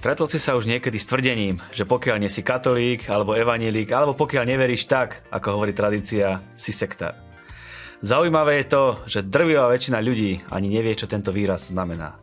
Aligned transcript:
Stretol 0.00 0.32
si 0.32 0.40
sa 0.40 0.56
už 0.56 0.64
niekedy 0.64 0.96
s 0.96 1.04
tvrdením, 1.04 1.60
že 1.76 1.84
pokiaľ 1.84 2.24
nie 2.24 2.32
si 2.32 2.40
katolík 2.40 3.12
alebo 3.12 3.36
evanílik, 3.36 3.92
alebo 3.92 4.16
pokiaľ 4.16 4.48
neveríš 4.48 4.88
tak, 4.88 5.28
ako 5.28 5.60
hovorí 5.60 5.76
tradícia, 5.76 6.40
si 6.56 6.72
sektár. 6.72 7.20
Zaujímavé 8.00 8.64
je 8.64 8.72
to, 8.72 8.84
že 9.04 9.28
drvivá 9.28 9.68
väčšina 9.68 10.00
ľudí 10.00 10.40
ani 10.48 10.72
nevie, 10.72 10.96
čo 10.96 11.04
tento 11.04 11.36
výraz 11.36 11.68
znamená. 11.68 12.16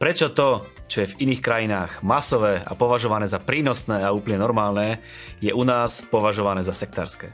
Prečo 0.00 0.32
to, 0.32 0.64
čo 0.88 1.04
je 1.04 1.10
v 1.12 1.28
iných 1.28 1.44
krajinách 1.44 2.00
masové 2.00 2.64
a 2.64 2.72
považované 2.72 3.28
za 3.28 3.36
prínosné 3.36 4.00
a 4.00 4.16
úplne 4.16 4.40
normálne, 4.40 5.04
je 5.44 5.52
u 5.52 5.68
nás 5.68 6.00
považované 6.08 6.64
za 6.64 6.72
sektárske? 6.72 7.28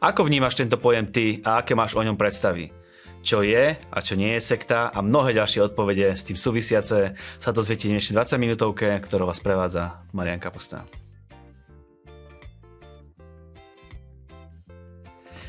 Ako 0.00 0.24
vnímaš 0.24 0.56
tento 0.56 0.80
pojem 0.80 1.04
ty 1.12 1.44
a 1.44 1.60
aké 1.60 1.76
máš 1.76 1.92
o 1.92 2.00
ňom 2.00 2.16
predstavy? 2.16 2.72
Čo 3.24 3.40
je 3.40 3.72
a 3.72 3.98
čo 4.04 4.14
nie 4.14 4.36
je 4.36 4.44
sekta 4.44 4.92
a 4.92 5.00
mnohé 5.00 5.32
ďalšie 5.32 5.64
odpovede 5.72 6.12
s 6.12 6.28
tým 6.28 6.36
súvisiace 6.36 7.16
sa 7.16 7.50
dozviete 7.50 7.88
dnešnej 7.88 8.20
20 8.20 8.36
minútovke, 8.36 9.00
ktorou 9.00 9.32
vás 9.32 9.40
prevádza 9.40 10.04
Marian 10.12 10.38
Kapusta. 10.38 11.03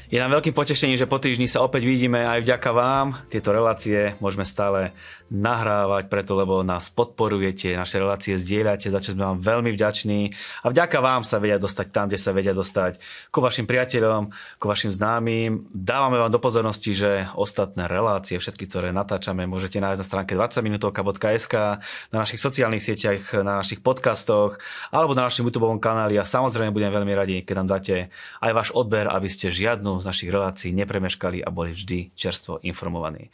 Je 0.05 0.21
nám 0.21 0.37
veľkým 0.37 0.53
potešením, 0.53 1.01
že 1.01 1.09
po 1.09 1.17
týždni 1.17 1.49
sa 1.49 1.65
opäť 1.65 1.89
vidíme 1.89 2.21
aj 2.29 2.45
vďaka 2.45 2.69
vám. 2.69 3.25
Tieto 3.25 3.49
relácie 3.49 4.13
môžeme 4.21 4.45
stále 4.45 4.93
nahrávať, 5.33 6.13
preto 6.13 6.37
lebo 6.37 6.61
nás 6.61 6.93
podporujete, 6.93 7.73
naše 7.73 7.97
relácie 7.97 8.37
zdieľate, 8.37 8.93
za 8.93 9.01
čo 9.01 9.17
sme 9.17 9.25
vám 9.25 9.41
veľmi 9.41 9.73
vďační. 9.73 10.29
A 10.61 10.69
vďaka 10.69 11.01
vám 11.01 11.25
sa 11.25 11.41
vedia 11.41 11.57
dostať 11.57 11.89
tam, 11.89 12.05
kde 12.05 12.21
sa 12.21 12.37
vedia 12.37 12.53
dostať 12.53 13.01
ku 13.33 13.41
vašim 13.41 13.65
priateľom, 13.65 14.29
ku 14.61 14.65
vašim 14.69 14.93
známym. 14.93 15.65
Dávame 15.73 16.21
vám 16.21 16.29
do 16.29 16.37
pozornosti, 16.37 16.93
že 16.93 17.25
ostatné 17.33 17.89
relácie, 17.89 18.37
všetky, 18.37 18.69
ktoré 18.69 18.93
natáčame, 18.93 19.49
môžete 19.49 19.81
nájsť 19.81 19.99
na 19.99 20.05
stránke 20.05 20.31
20minutovka.sk, 20.37 21.81
na 22.13 22.17
našich 22.21 22.37
sociálnych 22.37 22.85
sieťach, 22.85 23.41
na 23.41 23.57
našich 23.65 23.81
podcastoch 23.81 24.61
alebo 24.93 25.17
na 25.17 25.25
našom 25.25 25.49
YouTube 25.49 25.65
kanáli 25.81 26.21
a 26.21 26.29
samozrejme 26.29 26.69
budem 26.69 26.93
veľmi 26.93 27.13
radi, 27.17 27.37
keď 27.41 27.55
nám 27.57 27.69
dáte 27.73 28.13
aj 28.37 28.51
váš 28.53 28.69
odber, 28.77 29.09
aby 29.09 29.25
ste 29.25 29.49
žiadnu 29.49 29.94
z 29.99 30.09
našich 30.09 30.31
relácií 30.31 30.71
nepremeškali 30.73 31.43
a 31.43 31.49
boli 31.53 31.75
vždy 31.75 32.15
čerstvo 32.15 32.63
informovaní. 32.63 33.29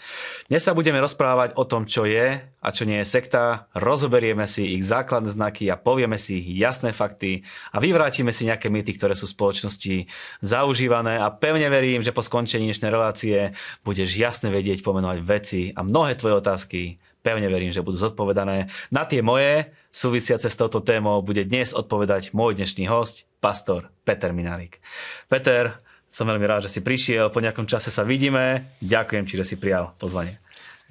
Dnes 0.50 0.66
sa 0.66 0.76
budeme 0.76 1.02
rozprávať 1.02 1.56
o 1.58 1.64
tom, 1.66 1.88
čo 1.88 2.10
je 2.10 2.40
a 2.40 2.70
čo 2.70 2.84
nie 2.86 3.02
je 3.02 3.08
sekta, 3.10 3.72
rozoberieme 3.74 4.46
si 4.46 4.78
ich 4.78 4.86
základné 4.86 5.32
znaky 5.32 5.70
a 5.70 5.80
povieme 5.80 6.22
si 6.22 6.38
jasné 6.58 6.94
fakty 6.94 7.42
a 7.74 7.82
vyvrátime 7.82 8.30
si 8.30 8.46
nejaké 8.46 8.70
mýty, 8.70 8.94
ktoré 8.94 9.18
sú 9.18 9.26
v 9.30 9.36
spoločnosti 9.38 9.96
zaužívané 10.46 11.18
a 11.18 11.34
pevne 11.34 11.70
verím, 11.74 12.06
že 12.06 12.14
po 12.14 12.22
skončení 12.22 12.70
dnešnej 12.70 12.92
relácie 12.94 13.38
budeš 13.82 14.14
jasne 14.18 14.54
vedieť 14.54 14.86
pomenovať 14.86 15.20
veci 15.26 15.62
a 15.74 15.82
mnohé 15.82 16.18
tvoje 16.18 16.38
otázky 16.38 17.02
pevne 17.22 17.48
verím, 17.48 17.70
že 17.70 17.86
budú 17.86 18.02
zodpovedané. 18.02 18.68
Na 18.90 19.06
tie 19.06 19.22
moje 19.22 19.70
súvisiace 19.94 20.50
s 20.50 20.58
touto 20.58 20.82
témou 20.82 21.22
bude 21.22 21.46
dnes 21.46 21.72
odpovedať 21.72 22.34
môj 22.34 22.58
dnešný 22.58 22.90
host, 22.90 23.30
pastor 23.40 23.94
Peter 24.04 24.34
Minarik. 24.34 24.82
Peter, 25.30 25.80
som 26.12 26.28
veľmi 26.28 26.44
rád, 26.44 26.68
že 26.68 26.76
si 26.76 26.84
prišiel, 26.84 27.32
po 27.32 27.40
nejakom 27.40 27.64
čase 27.64 27.88
sa 27.88 28.04
vidíme. 28.04 28.76
Ďakujem 28.84 29.24
ti, 29.24 29.40
že 29.40 29.48
si 29.48 29.56
prijal 29.56 29.96
pozvanie. 29.96 30.41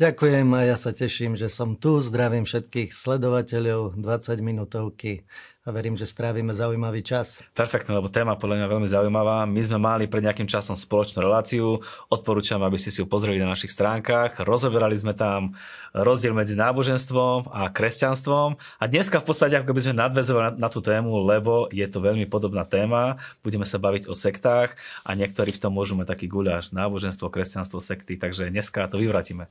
Ďakujem 0.01 0.48
a 0.56 0.65
ja 0.65 0.81
sa 0.81 0.97
teším, 0.97 1.37
že 1.37 1.53
som 1.53 1.77
tu. 1.77 2.01
Zdravím 2.01 2.48
všetkých 2.48 2.89
sledovateľov 2.89 4.01
20 4.01 4.41
minútovky 4.41 5.29
a 5.61 5.69
verím, 5.77 5.92
že 5.92 6.09
strávime 6.09 6.57
zaujímavý 6.57 7.05
čas. 7.05 7.45
Perfektne, 7.53 8.01
lebo 8.01 8.09
téma 8.09 8.33
podľa 8.41 8.65
mňa 8.65 8.73
veľmi 8.73 8.89
zaujímavá. 8.89 9.45
My 9.45 9.61
sme 9.61 9.77
mali 9.77 10.09
pred 10.09 10.25
nejakým 10.25 10.48
časom 10.48 10.73
spoločnú 10.73 11.20
reláciu. 11.20 11.84
Odporúčam, 12.09 12.65
aby 12.65 12.81
ste 12.81 12.89
si 12.89 13.05
ju 13.05 13.07
pozreli 13.12 13.45
na 13.45 13.53
našich 13.53 13.77
stránkach. 13.77 14.41
Rozoberali 14.41 14.97
sme 14.97 15.12
tam 15.12 15.53
rozdiel 15.92 16.33
medzi 16.33 16.57
náboženstvom 16.57 17.53
a 17.53 17.69
kresťanstvom. 17.69 18.57
A 18.57 18.85
dneska 18.89 19.20
v 19.20 19.29
podstate 19.29 19.61
ako 19.61 19.77
by 19.77 19.80
sme 19.85 20.01
nadvezovali 20.01 20.57
na, 20.57 20.64
na 20.64 20.69
tú 20.73 20.80
tému, 20.80 21.29
lebo 21.29 21.69
je 21.69 21.85
to 21.85 22.01
veľmi 22.01 22.24
podobná 22.24 22.64
téma. 22.64 23.20
Budeme 23.45 23.69
sa 23.69 23.77
baviť 23.77 24.08
o 24.08 24.17
sektách 24.17 24.80
a 25.05 25.13
niektorí 25.13 25.53
v 25.53 25.61
tom 25.61 25.77
môžu 25.77 25.92
mať 25.92 26.17
taký 26.17 26.24
guľáš. 26.24 26.73
Náboženstvo, 26.73 27.29
kresťanstvo, 27.29 27.85
sekty. 27.85 28.17
Takže 28.17 28.48
dneska 28.48 28.89
to 28.89 28.97
vyvratíme. 28.97 29.45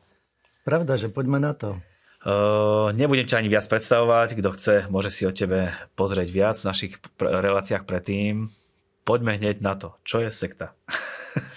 Pravda, 0.68 1.00
že 1.00 1.08
poďme 1.08 1.40
na 1.40 1.56
to. 1.56 1.80
Uh, 2.20 2.92
nebudem 3.00 3.24
ťa 3.24 3.40
ani 3.40 3.48
viac 3.48 3.64
predstavovať, 3.72 4.36
kto 4.36 4.50
chce, 4.52 4.76
môže 4.92 5.08
si 5.08 5.24
o 5.24 5.32
tebe 5.32 5.72
pozrieť 5.96 6.28
viac 6.28 6.56
v 6.60 6.68
našich 6.68 6.94
reláciách 7.16 7.88
predtým. 7.88 8.52
Poďme 9.08 9.40
hneď 9.40 9.64
na 9.64 9.80
to, 9.80 9.96
čo 10.04 10.20
je 10.20 10.28
sekta. 10.28 10.76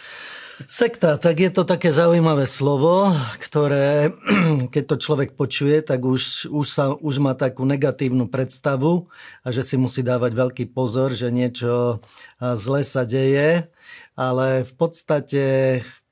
Sekta, 0.69 1.19
tak 1.19 1.43
je 1.43 1.51
to 1.51 1.67
také 1.67 1.91
zaujímavé 1.91 2.47
slovo, 2.47 3.11
ktoré 3.43 4.15
keď 4.75 4.85
to 4.87 4.97
človek 5.01 5.31
počuje, 5.35 5.83
tak 5.83 6.07
už, 6.07 6.47
už, 6.47 6.67
sa, 6.69 6.95
už 6.95 7.19
má 7.19 7.35
takú 7.35 7.67
negatívnu 7.67 8.31
predstavu 8.31 9.11
a 9.43 9.49
že 9.51 9.67
si 9.67 9.75
musí 9.75 10.07
dávať 10.07 10.33
veľký 10.37 10.65
pozor, 10.71 11.17
že 11.17 11.35
niečo 11.35 12.05
zle 12.39 12.87
sa 12.87 13.03
deje. 13.03 13.67
Ale 14.13 14.63
v 14.63 14.73
podstate 14.77 15.43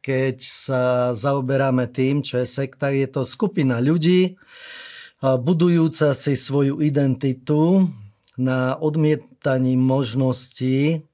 keď 0.00 0.36
sa 0.40 0.82
zaoberáme 1.12 1.88
tým, 1.92 2.24
čo 2.24 2.40
je 2.40 2.48
sekta, 2.48 2.88
je 2.88 3.04
to 3.04 3.24
skupina 3.24 3.78
ľudí, 3.78 4.40
budujúca 5.20 6.16
si 6.16 6.32
svoju 6.32 6.80
identitu 6.80 7.88
na 8.40 8.80
odmietaní 8.80 9.76
možností 9.76 11.04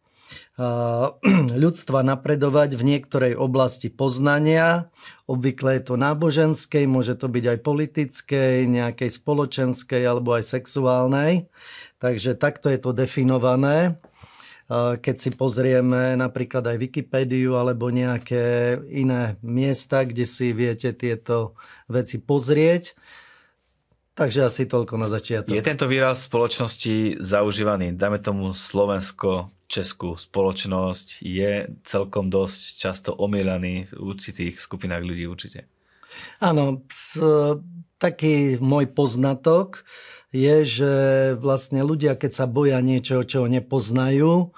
ľudstva 1.63 2.01
napredovať 2.01 2.81
v 2.81 2.83
niektorej 2.83 3.35
oblasti 3.37 3.93
poznania. 3.93 4.89
Obvykle 5.29 5.77
je 5.77 5.83
to 5.93 5.95
náboženskej, 6.01 6.89
môže 6.89 7.19
to 7.21 7.29
byť 7.29 7.45
aj 7.45 7.59
politickej, 7.61 8.55
nejakej 8.65 9.11
spoločenskej 9.11 10.03
alebo 10.09 10.33
aj 10.33 10.49
sexuálnej. 10.49 11.53
Takže 12.01 12.41
takto 12.41 12.73
je 12.73 12.79
to 12.81 12.97
definované 12.97 14.01
keď 14.71 15.15
si 15.15 15.31
pozrieme 15.31 16.19
napríklad 16.19 16.67
aj 16.67 16.77
Wikipédiu 16.83 17.55
alebo 17.55 17.87
nejaké 17.91 18.75
iné 18.91 19.39
miesta, 19.43 20.03
kde 20.03 20.27
si 20.27 20.51
viete 20.51 20.91
tieto 20.91 21.55
veci 21.87 22.19
pozrieť. 22.19 22.99
Takže 24.17 24.49
asi 24.49 24.65
toľko 24.65 24.97
na 24.97 25.13
začiatok. 25.13 25.53
Je 25.53 25.61
tento 25.61 25.85
výraz 25.85 26.25
spoločnosti 26.25 27.21
zaužívaný? 27.21 27.95
Dáme 27.95 28.17
tomu 28.17 28.57
Slovensko, 28.57 29.53
Českú 29.67 30.15
spoločnosť 30.15 31.27
je 31.27 31.67
celkom 31.83 32.31
dosť 32.31 32.61
často 32.79 33.11
omielaný 33.11 33.91
v 33.91 34.15
určitých 34.15 34.63
skupinách 34.63 35.03
ľudí 35.03 35.27
určite. 35.27 35.67
Áno, 36.39 36.87
taký 37.99 38.63
môj 38.63 38.87
poznatok 38.95 39.83
je, 40.37 40.57
že 40.69 40.93
vlastne 41.41 41.81
ľudia, 41.81 42.13
keď 42.13 42.33
sa 42.37 42.47
boja 42.47 42.77
niečoho, 42.85 43.25
čo 43.25 43.49
nepoznajú, 43.49 44.53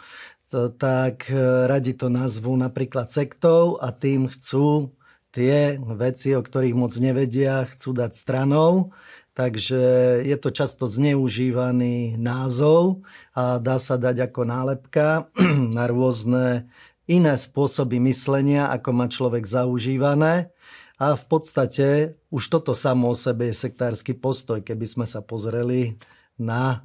to, 0.49 0.73
tak 0.75 1.29
e, 1.29 1.69
radi 1.69 1.93
to 1.95 2.09
nazvú 2.09 2.57
napríklad 2.57 3.13
sektou 3.13 3.77
a 3.79 3.93
tým 3.93 4.27
chcú 4.33 4.97
tie 5.31 5.77
veci, 5.79 6.33
o 6.35 6.43
ktorých 6.43 6.75
moc 6.75 6.93
nevedia, 6.97 7.69
chcú 7.69 7.95
dať 7.95 8.13
stranou. 8.17 8.97
Takže 9.37 9.79
je 10.27 10.37
to 10.41 10.51
často 10.51 10.91
zneužívaný 10.91 12.19
názov 12.19 13.07
a 13.39 13.63
dá 13.63 13.79
sa 13.79 13.95
dať 13.95 14.33
ako 14.33 14.41
nálepka 14.43 15.31
na 15.79 15.85
rôzne 15.87 16.67
iné 17.07 17.35
spôsoby 17.39 18.03
myslenia, 18.03 18.67
ako 18.75 18.91
má 18.91 19.07
človek 19.07 19.47
zaužívané. 19.47 20.51
A 20.99 21.15
v 21.15 21.25
podstate 21.31 22.19
už 22.35 22.51
toto 22.51 22.75
samo 22.75 23.11
o 23.11 23.15
sebe 23.15 23.49
je 23.49 23.55
sektársky 23.55 24.19
postoj, 24.19 24.59
keby 24.59 24.83
sme 24.83 25.07
sa 25.07 25.23
pozreli 25.23 25.95
na 26.35 26.83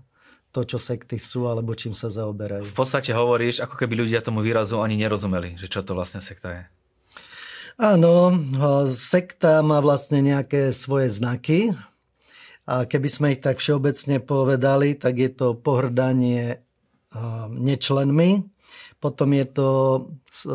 to, 0.54 0.62
čo 0.62 0.78
sekty 0.78 1.18
sú, 1.18 1.50
alebo 1.50 1.74
čím 1.74 1.98
sa 1.98 2.14
zaoberajú. 2.14 2.62
V 2.62 2.78
podstate 2.78 3.10
hovoríš, 3.10 3.66
ako 3.66 3.74
keby 3.74 4.06
ľudia 4.06 4.22
tomu 4.22 4.46
výrazu 4.46 4.78
ani 4.86 5.02
nerozumeli, 5.02 5.58
že 5.58 5.66
čo 5.66 5.82
to 5.82 5.98
vlastne 5.98 6.22
sekta 6.22 6.50
je. 6.54 6.64
Áno, 7.82 8.30
sekta 8.94 9.66
má 9.66 9.82
vlastne 9.82 10.22
nejaké 10.22 10.70
svoje 10.70 11.10
znaky 11.10 11.74
a 12.70 12.86
keby 12.86 13.10
sme 13.10 13.28
ich 13.34 13.42
tak 13.42 13.58
všeobecne 13.58 14.22
povedali, 14.22 14.94
tak 14.94 15.18
je 15.18 15.34
to 15.34 15.58
pohrdanie 15.58 16.62
nečlenmi, 17.50 18.46
potom 19.04 19.36
je 19.36 19.44
to 19.44 19.70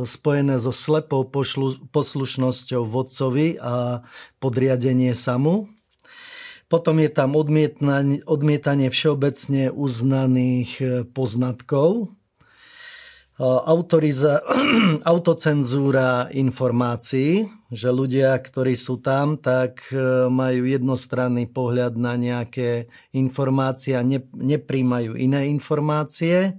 spojené 0.09 0.57
so 0.57 0.73
slepou 0.73 1.29
poslušnosťou 1.93 2.89
vodcovi 2.89 3.61
a 3.61 4.01
podriadenie 4.41 5.13
samu. 5.13 5.69
Potom 6.73 6.97
je 6.97 7.13
tam 7.13 7.37
odmietanie 7.37 8.89
všeobecne 8.89 9.73
uznaných 9.73 10.71
e, 10.81 10.85
poznatkov, 11.05 12.13
autoriza- 13.41 14.45
autocenzúra 15.13 16.29
informácií, 16.29 17.49
že 17.73 17.89
ľudia, 17.89 18.37
ktorí 18.37 18.77
sú 18.77 19.01
tam, 19.01 19.41
tak 19.41 19.81
e, 19.89 20.29
majú 20.29 20.69
jednostranný 20.69 21.49
pohľad 21.49 21.97
na 21.97 22.21
nejaké 22.21 22.93
informácie 23.17 23.97
a 23.97 24.05
ne- 24.05 24.29
nepríjmajú 24.37 25.17
iné 25.17 25.49
informácie 25.49 26.59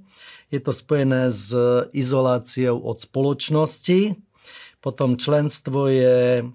je 0.50 0.60
to 0.60 0.74
spojené 0.74 1.30
s 1.30 1.54
izoláciou 1.94 2.82
od 2.82 2.98
spoločnosti. 2.98 4.18
Potom 4.82 5.16
členstvo 5.18 5.90
je 5.90 6.46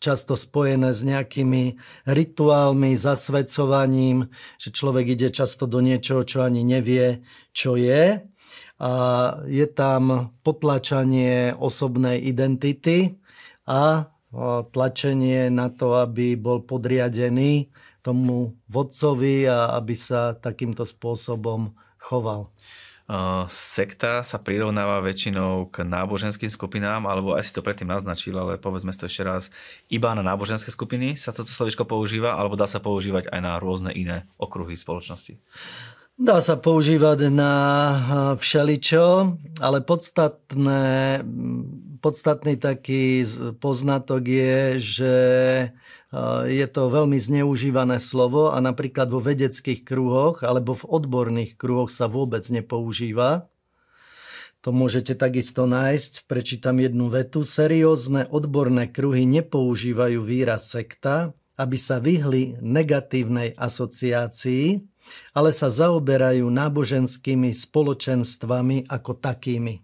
často 0.00 0.36
spojené 0.36 0.92
s 0.92 1.00
nejakými 1.04 1.80
rituálmi, 2.04 2.96
zasvedcovaním, 2.96 4.28
že 4.60 4.68
človek 4.72 5.16
ide 5.16 5.28
často 5.32 5.64
do 5.64 5.80
niečoho, 5.80 6.24
čo 6.24 6.44
ani 6.44 6.64
nevie, 6.64 7.24
čo 7.56 7.80
je. 7.80 8.20
A 8.80 8.92
je 9.44 9.66
tam 9.68 10.32
potlačanie 10.40 11.52
osobnej 11.56 12.20
identity 12.24 13.20
a 13.68 14.08
tlačenie 14.72 15.52
na 15.52 15.68
to, 15.68 16.00
aby 16.00 16.38
bol 16.38 16.64
podriadený 16.64 17.68
tomu 18.00 18.56
vodcovi 18.70 19.44
a 19.44 19.76
aby 19.76 19.92
sa 19.92 20.32
takýmto 20.32 20.88
spôsobom 20.88 21.76
choval. 22.00 22.48
Sekta 23.50 24.22
sa 24.22 24.38
prirovnáva 24.38 25.02
väčšinou 25.02 25.66
k 25.74 25.82
náboženským 25.82 26.46
skupinám, 26.46 27.10
alebo 27.10 27.34
aj 27.34 27.42
si 27.42 27.52
to 27.58 27.58
predtým 27.58 27.90
naznačil, 27.90 28.38
ale 28.38 28.54
povedzme 28.54 28.94
to 28.94 29.10
ešte 29.10 29.26
raz. 29.26 29.42
Iba 29.90 30.14
na 30.14 30.22
náboženské 30.22 30.70
skupiny 30.70 31.18
sa 31.18 31.34
toto 31.34 31.50
slovičko 31.50 31.90
používa, 31.90 32.38
alebo 32.38 32.54
dá 32.54 32.70
sa 32.70 32.78
používať 32.78 33.26
aj 33.34 33.40
na 33.42 33.58
rôzne 33.58 33.90
iné 33.90 34.30
okruhy 34.38 34.78
spoločnosti? 34.78 35.42
Dá 36.20 36.36
sa 36.44 36.60
používať 36.60 37.32
na 37.32 37.54
všeličo, 38.36 39.40
ale 39.56 39.80
podstatné, 39.80 41.24
podstatný 42.04 42.60
taký 42.60 43.24
poznatok 43.56 44.28
je, 44.28 44.60
že 44.76 45.14
je 46.44 46.66
to 46.68 46.82
veľmi 46.92 47.16
zneužívané 47.16 47.96
slovo 47.96 48.52
a 48.52 48.60
napríklad 48.60 49.08
vo 49.08 49.24
vedeckých 49.24 49.80
kruhoch 49.80 50.44
alebo 50.44 50.76
v 50.76 50.84
odborných 50.92 51.56
kruhoch 51.56 51.88
sa 51.88 52.04
vôbec 52.04 52.44
nepoužíva. 52.52 53.48
To 54.60 54.76
môžete 54.76 55.16
takisto 55.16 55.64
nájsť. 55.64 56.28
Prečítam 56.28 56.84
jednu 56.84 57.08
vetu. 57.08 57.48
Seriózne 57.48 58.28
odborné 58.28 58.92
kruhy 58.92 59.24
nepoužívajú 59.24 60.20
výraz 60.20 60.68
sekta, 60.68 61.32
aby 61.56 61.80
sa 61.80 61.96
vyhli 61.96 62.60
negatívnej 62.60 63.56
asociácii, 63.56 64.84
ale 65.32 65.54
sa 65.54 65.70
zaoberajú 65.70 66.46
náboženskými 66.48 67.50
spoločenstvami 67.54 68.90
ako 68.90 69.12
takými. 69.18 69.82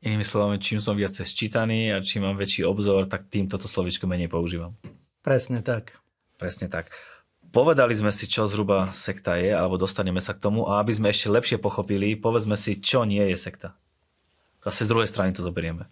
Inými 0.00 0.24
slovami, 0.24 0.56
čím 0.56 0.80
som 0.80 0.96
viac 0.96 1.12
sčítaný 1.12 1.92
a 1.92 2.00
čím 2.00 2.24
mám 2.24 2.40
väčší 2.40 2.64
obzor, 2.64 3.04
tak 3.04 3.28
tým 3.28 3.52
toto 3.52 3.68
slovičko 3.68 4.08
menej 4.08 4.32
používam. 4.32 4.72
Presne 5.20 5.60
tak. 5.60 6.00
Presne 6.40 6.72
tak. 6.72 6.88
Povedali 7.50 7.92
sme 7.92 8.08
si, 8.08 8.24
čo 8.30 8.48
zhruba 8.48 8.88
sekta 8.94 9.36
je, 9.36 9.52
alebo 9.52 9.76
dostaneme 9.76 10.22
sa 10.22 10.32
k 10.32 10.40
tomu 10.40 10.70
a 10.70 10.80
aby 10.80 10.96
sme 10.96 11.12
ešte 11.12 11.28
lepšie 11.28 11.58
pochopili, 11.60 12.16
povedzme 12.16 12.56
si, 12.56 12.80
čo 12.80 13.04
nie 13.04 13.26
je 13.28 13.36
sekta. 13.36 13.76
Zase 14.64 14.86
z 14.86 14.90
druhej 14.92 15.10
strany 15.10 15.36
to 15.36 15.44
zoberieme. 15.44 15.90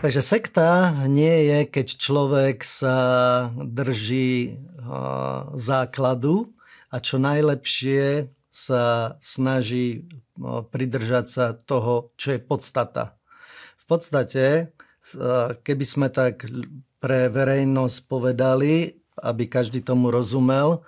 Takže 0.00 0.22
sekta 0.24 0.96
nie 1.06 1.44
je, 1.50 1.58
keď 1.68 1.86
človek 1.94 2.64
sa 2.64 2.96
drží 3.54 4.56
základu 5.54 6.56
a 6.90 6.96
čo 6.98 7.22
najlepšie 7.22 8.30
sa 8.50 9.16
snaží 9.22 10.10
pridržať 10.74 11.26
sa 11.30 11.44
toho, 11.54 12.10
čo 12.18 12.34
je 12.34 12.40
podstata. 12.42 13.14
V 13.78 13.84
podstate, 13.86 14.74
keby 15.62 15.84
sme 15.86 16.10
tak 16.10 16.46
pre 16.98 17.30
verejnosť 17.30 17.98
povedali, 18.10 18.98
aby 19.22 19.44
každý 19.46 19.80
tomu 19.80 20.10
rozumel. 20.10 20.82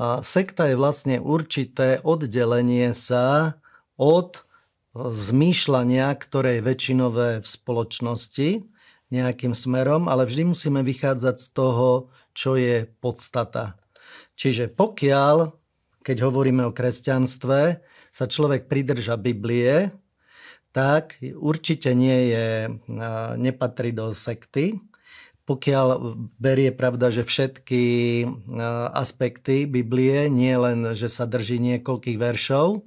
A 0.00 0.22
sekta 0.24 0.70
je 0.70 0.78
vlastne 0.78 1.20
určité 1.20 2.00
oddelenie 2.00 2.94
sa 2.94 3.58
od 4.00 4.46
zmýšľania, 4.96 6.14
ktoré 6.16 6.58
je 6.58 6.66
väčšinové 6.66 7.28
v 7.42 7.46
spoločnosti 7.46 8.48
nejakým 9.10 9.52
smerom, 9.52 10.06
ale 10.06 10.24
vždy 10.24 10.54
musíme 10.54 10.80
vychádzať 10.86 11.36
z 11.36 11.48
toho, 11.50 12.14
čo 12.30 12.54
je 12.54 12.86
podstata. 13.02 13.79
Čiže 14.40 14.72
pokiaľ, 14.72 15.52
keď 16.00 16.16
hovoríme 16.24 16.64
o 16.64 16.72
kresťanstve, 16.72 17.60
sa 18.08 18.24
človek 18.24 18.72
pridrža 18.72 19.20
Biblie, 19.20 19.92
tak 20.72 21.20
určite 21.20 21.92
nie 21.92 22.32
je, 22.32 22.46
nepatrí 23.36 23.92
do 23.92 24.16
sekty, 24.16 24.80
pokiaľ 25.44 26.14
berie 26.38 26.70
pravda, 26.70 27.10
že 27.10 27.26
všetky 27.26 27.82
aspekty 28.94 29.66
Biblie, 29.66 30.30
nie 30.30 30.54
len, 30.56 30.94
že 30.96 31.10
sa 31.10 31.26
drží 31.26 31.60
niekoľkých 31.60 32.16
veršov 32.16 32.86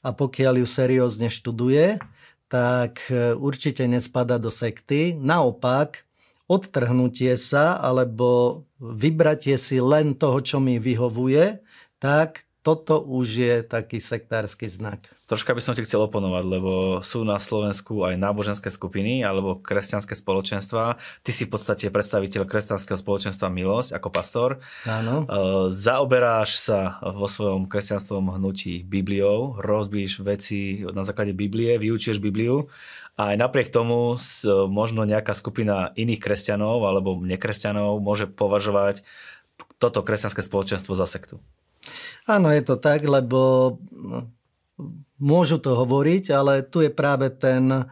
a 0.00 0.08
pokiaľ 0.14 0.62
ju 0.62 0.66
seriózne 0.68 1.28
študuje, 1.28 1.98
tak 2.46 3.10
e, 3.10 3.34
určite 3.34 3.82
nespada 3.90 4.38
do 4.38 4.52
sekty. 4.52 5.18
Naopak, 5.18 6.06
odtrhnutie 6.50 7.34
sa 7.40 7.80
alebo 7.80 8.62
vybratie 8.78 9.56
si 9.56 9.80
len 9.80 10.12
toho, 10.16 10.40
čo 10.44 10.56
mi 10.60 10.76
vyhovuje, 10.76 11.64
tak 11.96 12.44
toto 12.64 13.04
už 13.04 13.28
je 13.28 13.54
taký 13.60 14.00
sektársky 14.00 14.72
znak. 14.72 15.04
Troška 15.28 15.52
by 15.52 15.60
som 15.60 15.76
ti 15.76 15.84
chcel 15.84 16.00
oponovať, 16.08 16.44
lebo 16.48 16.72
sú 17.04 17.20
na 17.20 17.36
Slovensku 17.36 18.08
aj 18.08 18.16
náboženské 18.16 18.72
skupiny 18.72 19.20
alebo 19.20 19.60
kresťanské 19.60 20.16
spoločenstva. 20.16 20.96
Ty 20.96 21.30
si 21.32 21.44
v 21.44 21.52
podstate 21.52 21.92
predstaviteľ 21.92 22.48
kresťanského 22.48 22.96
spoločenstva 22.96 23.52
Milosť 23.52 24.00
ako 24.00 24.08
pastor. 24.08 24.64
Áno. 24.88 25.24
E, 25.24 25.36
zaoberáš 25.68 26.56
sa 26.56 27.04
vo 27.04 27.28
svojom 27.28 27.68
kresťanstvom 27.68 28.32
hnutí 28.32 28.80
Bibliou, 28.88 29.60
rozbíš 29.60 30.24
veci 30.24 30.88
na 30.88 31.04
základe 31.04 31.36
Biblie, 31.36 31.76
vyučieš 31.76 32.16
Bibliu 32.16 32.72
a 33.14 33.34
aj 33.34 33.36
napriek 33.38 33.70
tomu 33.70 34.18
možno 34.66 35.06
nejaká 35.06 35.34
skupina 35.38 35.94
iných 35.94 36.18
kresťanov 36.18 36.82
alebo 36.82 37.18
nekresťanov 37.22 38.02
môže 38.02 38.26
považovať 38.26 39.06
toto 39.78 40.02
kresťanské 40.02 40.42
spoločenstvo 40.42 40.98
za 40.98 41.06
sektu. 41.06 41.38
Áno, 42.26 42.50
je 42.50 42.62
to 42.64 42.74
tak, 42.80 43.06
lebo 43.06 43.76
no, 43.92 44.32
môžu 45.20 45.62
to 45.62 45.78
hovoriť, 45.78 46.24
ale 46.34 46.66
tu 46.66 46.82
je 46.82 46.90
práve 46.90 47.30
ten 47.30 47.86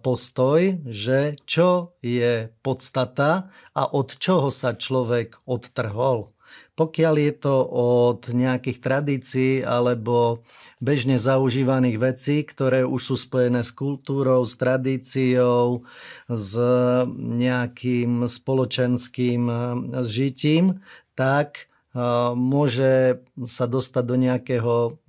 postoj, 0.00 0.78
že 0.86 1.34
čo 1.42 1.98
je 1.98 2.54
podstata 2.62 3.50
a 3.74 3.82
od 3.90 4.14
čoho 4.14 4.54
sa 4.54 4.78
človek 4.78 5.42
odtrhol. 5.42 6.30
Pokiaľ 6.76 7.14
je 7.16 7.32
to 7.40 7.56
od 7.72 8.28
nejakých 8.28 8.78
tradícií 8.84 9.52
alebo 9.64 10.44
bežne 10.76 11.16
zaužívaných 11.16 11.96
vecí, 11.96 12.44
ktoré 12.44 12.84
už 12.84 13.00
sú 13.00 13.16
spojené 13.16 13.64
s 13.64 13.72
kultúrou, 13.72 14.44
s 14.44 14.60
tradíciou, 14.60 15.88
s 16.28 16.52
nejakým 17.16 18.28
spoločenským 18.28 19.48
žitím, 20.04 20.84
tak 21.16 21.72
môže 22.36 23.24
sa 23.48 23.64
dostať 23.64 24.04
do 24.04 24.16
nejakého 24.20 25.00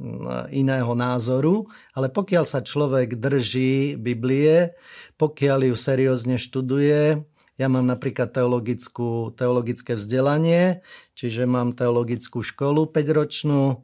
iného 0.56 0.92
názoru, 0.96 1.68
ale 1.92 2.08
pokiaľ 2.08 2.48
sa 2.48 2.64
človek 2.64 3.20
drží 3.20 4.00
Biblie, 4.00 4.72
pokiaľ 5.20 5.68
ju 5.68 5.76
seriózne 5.76 6.40
študuje, 6.40 7.28
ja 7.58 7.68
mám 7.68 7.90
napríklad 7.90 8.30
teologickú, 8.32 9.34
teologické 9.34 9.98
vzdelanie, 9.98 10.86
čiže 11.18 11.50
mám 11.50 11.74
teologickú 11.74 12.46
školu 12.46 12.90
5-ročnú, 12.94 13.82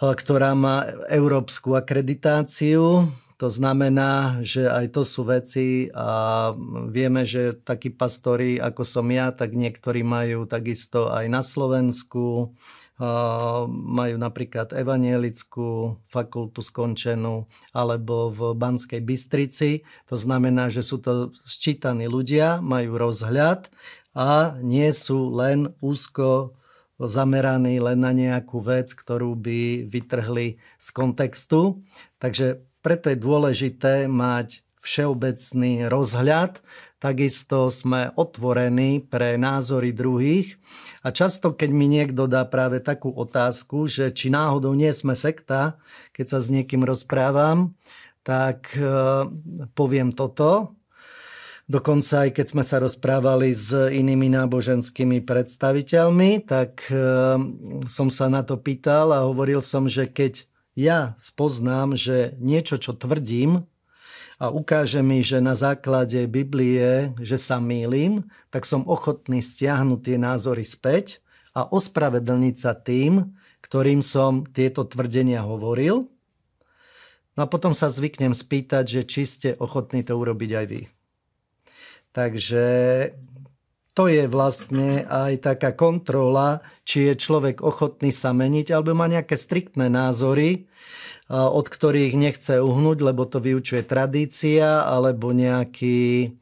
ktorá 0.00 0.56
má 0.56 0.88
európsku 1.12 1.76
akreditáciu, 1.76 3.12
to 3.40 3.48
znamená, 3.48 4.40
že 4.44 4.68
aj 4.68 4.92
to 4.92 5.00
sú 5.04 5.24
veci 5.24 5.88
a 5.96 6.52
vieme, 6.92 7.24
že 7.24 7.56
takí 7.56 7.88
pastori 7.88 8.60
ako 8.60 8.84
som 8.84 9.08
ja, 9.08 9.32
tak 9.32 9.56
niektorí 9.56 10.04
majú 10.04 10.44
takisto 10.44 11.08
aj 11.08 11.24
na 11.28 11.40
Slovensku, 11.40 12.52
majú 13.72 14.20
napríklad 14.20 14.76
evanielickú 14.76 15.96
fakultu 16.12 16.60
skončenú 16.60 17.48
alebo 17.72 18.28
v 18.28 18.52
Banskej 18.52 19.00
Bystrici. 19.00 19.88
To 20.12 20.20
znamená, 20.20 20.68
že 20.68 20.84
sú 20.84 21.00
to 21.00 21.32
sčítaní 21.48 22.12
ľudia, 22.12 22.60
majú 22.60 23.00
rozhľad 23.00 23.72
a 24.12 24.60
nie 24.60 24.92
sú 24.92 25.32
len 25.32 25.72
úzko 25.80 26.52
zameraní 27.00 27.80
len 27.80 28.04
na 28.04 28.12
nejakú 28.12 28.60
vec, 28.60 28.92
ktorú 28.92 29.32
by 29.32 29.88
vytrhli 29.88 30.60
z 30.76 30.86
kontextu. 30.92 31.80
Takže 32.20 32.60
preto 32.84 33.08
je 33.08 33.16
dôležité 33.16 34.04
mať 34.12 34.60
všeobecný 34.80 35.88
rozhľad, 35.88 36.60
takisto 37.00 37.72
sme 37.72 38.12
otvorení 38.14 39.00
pre 39.00 39.40
názory 39.40 39.90
druhých 39.96 40.60
a 41.00 41.08
často, 41.08 41.56
keď 41.56 41.70
mi 41.72 41.88
niekto 41.88 42.28
dá 42.28 42.44
práve 42.44 42.84
takú 42.84 43.08
otázku, 43.08 43.88
že 43.88 44.12
či 44.12 44.28
náhodou 44.28 44.76
nie 44.76 44.92
sme 44.92 45.16
sekta, 45.16 45.80
keď 46.12 46.26
sa 46.28 46.38
s 46.44 46.52
niekým 46.52 46.84
rozprávam, 46.84 47.72
tak 48.20 48.76
e, 48.76 48.84
poviem 49.72 50.12
toto. 50.12 50.76
Dokonca 51.70 52.28
aj 52.28 52.30
keď 52.36 52.46
sme 52.52 52.64
sa 52.66 52.82
rozprávali 52.84 53.54
s 53.54 53.72
inými 53.72 54.28
náboženskými 54.36 55.24
predstaviteľmi, 55.24 56.44
tak 56.44 56.84
e, 56.92 56.94
som 57.88 58.12
sa 58.12 58.28
na 58.28 58.44
to 58.44 58.60
pýtal 58.60 59.16
a 59.16 59.24
hovoril 59.24 59.64
som, 59.64 59.88
že 59.88 60.04
keď 60.04 60.44
ja 60.76 61.16
spoznám, 61.16 61.96
že 61.96 62.36
niečo, 62.36 62.76
čo 62.76 62.92
tvrdím, 62.92 63.64
a 64.40 64.48
ukáže 64.48 65.04
mi, 65.04 65.20
že 65.20 65.36
na 65.44 65.52
základe 65.52 66.24
Biblie, 66.24 67.12
že 67.20 67.36
sa 67.36 67.60
mýlim, 67.60 68.24
tak 68.48 68.64
som 68.64 68.88
ochotný 68.88 69.44
stiahnuť 69.44 70.00
tie 70.00 70.16
názory 70.16 70.64
späť 70.64 71.20
a 71.52 71.68
ospravedlniť 71.68 72.56
sa 72.56 72.72
tým, 72.72 73.36
ktorým 73.60 74.00
som 74.00 74.48
tieto 74.48 74.88
tvrdenia 74.88 75.44
hovoril. 75.44 76.08
No 77.36 77.40
a 77.44 77.50
potom 77.52 77.76
sa 77.76 77.92
zvyknem 77.92 78.32
spýtať, 78.32 78.84
že 78.88 79.02
či 79.04 79.22
ste 79.28 79.48
ochotní 79.60 80.00
to 80.00 80.16
urobiť 80.16 80.50
aj 80.56 80.66
vy. 80.72 80.82
Takže 82.16 82.64
to 84.00 84.08
je 84.08 84.32
vlastne 84.32 85.04
aj 85.04 85.44
taká 85.44 85.76
kontrola, 85.76 86.64
či 86.88 87.12
je 87.12 87.20
človek 87.20 87.60
ochotný 87.60 88.16
sa 88.16 88.32
meniť, 88.32 88.72
alebo 88.72 88.96
má 88.96 89.04
nejaké 89.04 89.36
striktné 89.36 89.92
názory, 89.92 90.64
od 91.28 91.68
ktorých 91.68 92.16
nechce 92.16 92.64
uhnúť, 92.64 92.96
lebo 93.04 93.28
to 93.28 93.44
vyučuje 93.44 93.84
tradícia, 93.84 94.88
alebo 94.88 95.36
nejaký 95.36 96.32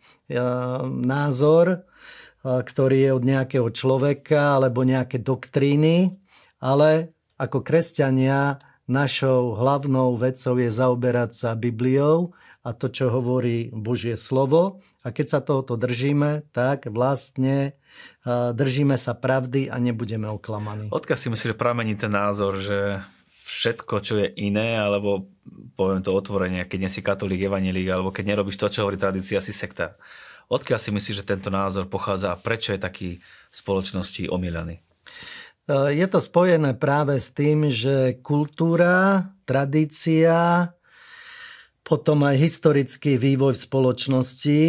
názor, 1.02 1.82
ktorý 2.46 2.96
je 3.02 3.10
od 3.10 3.24
nejakého 3.26 3.68
človeka, 3.74 4.62
alebo 4.62 4.86
nejaké 4.86 5.18
doktríny, 5.18 6.14
ale 6.62 7.10
ako 7.42 7.66
kresťania 7.66 8.62
našou 8.86 9.58
hlavnou 9.58 10.14
vecou 10.14 10.54
je 10.62 10.70
zaoberať 10.70 11.34
sa 11.34 11.58
Bibliou 11.58 12.38
a 12.62 12.70
to, 12.70 12.86
čo 12.86 13.10
hovorí 13.10 13.74
Božie 13.74 14.14
slovo. 14.14 14.78
A 15.06 15.14
keď 15.14 15.26
sa 15.30 15.40
tohoto 15.40 15.78
držíme, 15.78 16.50
tak 16.50 16.90
vlastne 16.90 17.78
držíme 18.28 18.98
sa 18.98 19.14
pravdy 19.14 19.70
a 19.70 19.78
nebudeme 19.78 20.26
oklamaní. 20.26 20.90
Odkiaľ 20.90 21.18
si 21.18 21.28
myslíš, 21.30 21.54
že 21.54 21.58
pramení 21.58 21.94
ten 21.94 22.10
názor, 22.10 22.58
že 22.58 23.02
všetko, 23.48 23.94
čo 24.04 24.14
je 24.20 24.28
iné, 24.36 24.76
alebo 24.76 25.30
poviem 25.78 26.04
to 26.04 26.12
otvorenie, 26.12 26.68
keď 26.68 26.78
nie 26.84 26.92
si 26.92 27.00
katolík, 27.00 27.48
evanelík, 27.48 27.88
alebo 27.88 28.12
keď 28.12 28.36
nerobíš 28.36 28.60
to, 28.60 28.68
čo 28.68 28.84
hovorí 28.84 29.00
tradícia, 29.00 29.40
si 29.40 29.56
sekta. 29.56 29.96
Odkiaľ 30.52 30.80
si 30.82 30.90
myslíš, 30.92 31.24
že 31.24 31.28
tento 31.28 31.48
názor 31.48 31.88
pochádza 31.88 32.34
a 32.34 32.40
prečo 32.40 32.76
je 32.76 32.80
taký 32.80 33.08
v 33.22 33.54
spoločnosti 33.54 34.28
omíľaný? 34.28 34.84
Je 35.68 36.06
to 36.08 36.20
spojené 36.20 36.72
práve 36.76 37.20
s 37.20 37.28
tým, 37.28 37.68
že 37.68 38.16
kultúra, 38.24 39.28
tradícia, 39.44 40.72
potom 41.88 42.20
aj 42.20 42.36
historický 42.36 43.16
vývoj 43.16 43.56
v 43.56 43.64
spoločnosti 43.64 44.60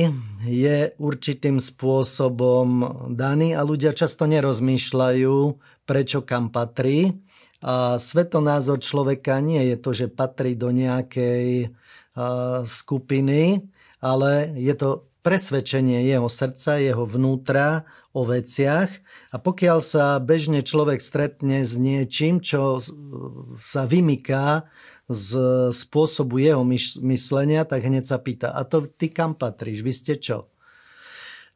je 0.47 0.77
určitým 0.95 1.59
spôsobom 1.59 2.67
daný 3.11 3.59
a 3.59 3.61
ľudia 3.67 3.91
často 3.91 4.23
nerozmýšľajú, 4.23 5.35
prečo 5.83 6.23
kam 6.23 6.47
patrí. 6.47 7.19
A 7.59 7.99
svetonázor 7.99 8.79
človeka 8.79 9.43
nie 9.43 9.59
je 9.67 9.77
to, 9.83 9.91
že 9.91 10.07
patrí 10.07 10.55
do 10.55 10.71
nejakej 10.71 11.75
skupiny, 12.63 13.67
ale 13.99 14.55
je 14.55 14.73
to 14.79 15.03
presvedčenie 15.19 16.07
jeho 16.07 16.31
srdca, 16.31 16.79
jeho 16.79 17.03
vnútra 17.03 17.83
o 18.15 18.23
veciach. 18.23 18.87
A 19.35 19.37
pokiaľ 19.43 19.83
sa 19.83 20.23
bežne 20.23 20.63
človek 20.63 21.03
stretne 21.03 21.67
s 21.67 21.75
niečím, 21.75 22.39
čo 22.39 22.79
sa 23.59 23.83
vymyká 23.83 24.71
z 25.09 25.29
spôsobu 25.73 26.37
jeho 26.37 26.61
myslenia, 27.01 27.65
tak 27.65 27.81
hneď 27.81 28.05
sa 28.05 28.21
pýta, 28.21 28.53
a 28.53 28.61
to 28.61 28.85
ty 28.85 29.09
kam 29.09 29.33
patríš, 29.33 29.81
vy 29.81 29.93
ste 29.93 30.13
čo? 30.21 30.53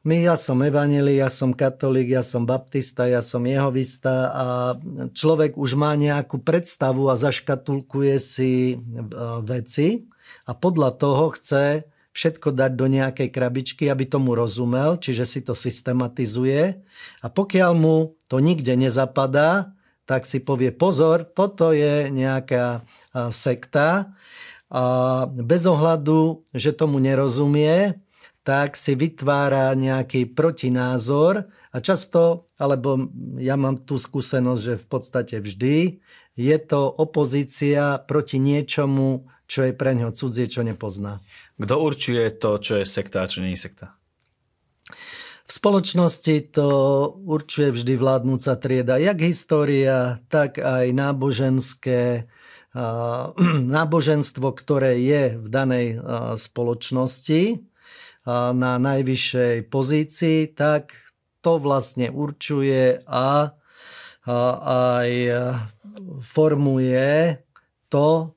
My, 0.03 0.19
ja 0.19 0.35
som 0.35 0.59
evanelí, 0.59 1.15
ja 1.15 1.31
som 1.31 1.55
katolík, 1.55 2.11
ja 2.11 2.27
som 2.27 2.43
baptista, 2.43 3.07
ja 3.07 3.23
som 3.23 3.39
jehovista 3.47 4.35
a 4.35 4.45
človek 5.15 5.55
už 5.55 5.79
má 5.79 5.95
nejakú 5.95 6.43
predstavu 6.43 7.07
a 7.07 7.15
zaškatulkuje 7.15 8.19
si 8.19 8.75
e, 8.75 8.77
veci 9.47 10.03
a 10.43 10.51
podľa 10.51 10.99
toho 10.99 11.31
chce 11.31 11.87
všetko 12.11 12.51
dať 12.51 12.71
do 12.75 12.91
nejakej 12.91 13.31
krabičky, 13.31 13.87
aby 13.87 14.03
tomu 14.03 14.35
rozumel, 14.35 14.99
čiže 14.99 15.23
si 15.23 15.39
to 15.39 15.55
systematizuje 15.55 16.83
a 17.23 17.27
pokiaľ 17.31 17.71
mu 17.71 18.19
to 18.27 18.43
nikde 18.43 18.75
nezapadá, 18.75 19.71
tak 20.03 20.27
si 20.27 20.43
povie 20.43 20.75
pozor, 20.75 21.23
toto 21.23 21.71
je 21.71 22.11
nejaká 22.11 22.83
sekta 23.31 24.13
a 24.73 24.83
bez 25.29 25.69
ohľadu, 25.69 26.49
že 26.51 26.73
tomu 26.73 26.97
nerozumie, 26.97 28.01
tak 28.43 28.75
si 28.75 28.97
vytvára 28.97 29.71
nejaký 29.77 30.33
protinázor 30.35 31.47
a 31.71 31.77
často, 31.79 32.49
alebo 32.59 33.07
ja 33.39 33.55
mám 33.55 33.79
tú 33.85 33.95
skúsenosť, 33.95 34.61
že 34.61 34.75
v 34.81 34.85
podstate 34.89 35.35
vždy 35.39 36.03
je 36.35 36.57
to 36.59 36.89
opozícia 36.89 38.01
proti 38.03 38.41
niečomu, 38.41 39.29
čo 39.45 39.69
je 39.69 39.73
pre 39.77 39.93
ňo 39.93 40.11
cudzie, 40.11 40.49
čo 40.49 40.65
nepozná. 40.65 41.21
Kto 41.61 41.75
určuje 41.77 42.33
to, 42.35 42.57
čo 42.57 42.81
je 42.81 42.85
sekta 42.89 43.23
a 43.23 43.29
čo 43.29 43.45
nie 43.45 43.53
je 43.53 43.63
sekta? 43.69 43.93
V 45.43 45.51
spoločnosti 45.51 46.55
to 46.55 46.69
určuje 47.27 47.75
vždy 47.75 47.93
vládnúca 47.99 48.55
trieda, 48.57 48.95
jak 48.97 49.19
história, 49.21 50.17
tak 50.31 50.57
aj 50.57 50.89
náboženské 50.95 52.25
náboženstvo, 53.77 54.47
ktoré 54.53 54.97
je 54.97 55.37
v 55.37 55.47
danej 55.47 55.87
spoločnosti 56.41 57.61
na 58.29 58.73
najvyššej 58.79 59.67
pozícii, 59.67 60.49
tak 60.55 60.95
to 61.43 61.59
vlastne 61.59 62.07
určuje 62.09 63.03
a 63.03 63.51
aj 64.63 65.11
formuje 66.23 67.43
to 67.91 68.31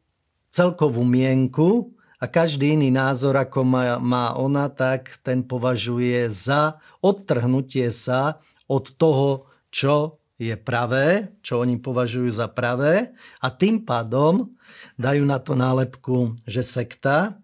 celkovú 0.50 1.06
mienku 1.06 1.94
a 2.16 2.24
každý 2.26 2.74
iný 2.74 2.88
názor, 2.88 3.36
ako 3.36 3.60
má, 3.62 3.84
má 4.00 4.32
ona, 4.34 4.72
tak 4.72 5.20
ten 5.20 5.44
považuje 5.44 6.32
za 6.32 6.80
odtrhnutie 7.04 7.92
sa 7.92 8.40
od 8.66 8.90
toho, 8.96 9.46
čo 9.68 10.18
je 10.36 10.54
pravé, 10.56 11.32
čo 11.40 11.64
oni 11.64 11.80
považujú 11.80 12.28
za 12.28 12.48
pravé 12.48 13.16
a 13.40 13.48
tým 13.48 13.84
pádom 13.84 14.52
dajú 15.00 15.24
na 15.24 15.40
to 15.40 15.56
nálepku, 15.56 16.36
že 16.44 16.60
sekta 16.60 17.40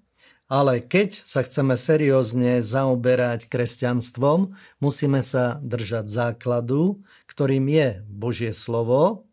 ale 0.53 0.85
keď 0.85 1.25
sa 1.25 1.41
chceme 1.41 1.81
seriózne 1.81 2.61
zaoberať 2.61 3.49
kresťanstvom, 3.49 4.53
musíme 4.85 5.25
sa 5.25 5.57
držať 5.65 6.13
základu, 6.13 7.01
ktorým 7.25 7.73
je 7.73 8.05
Božie 8.05 8.53
slovo. 8.53 9.25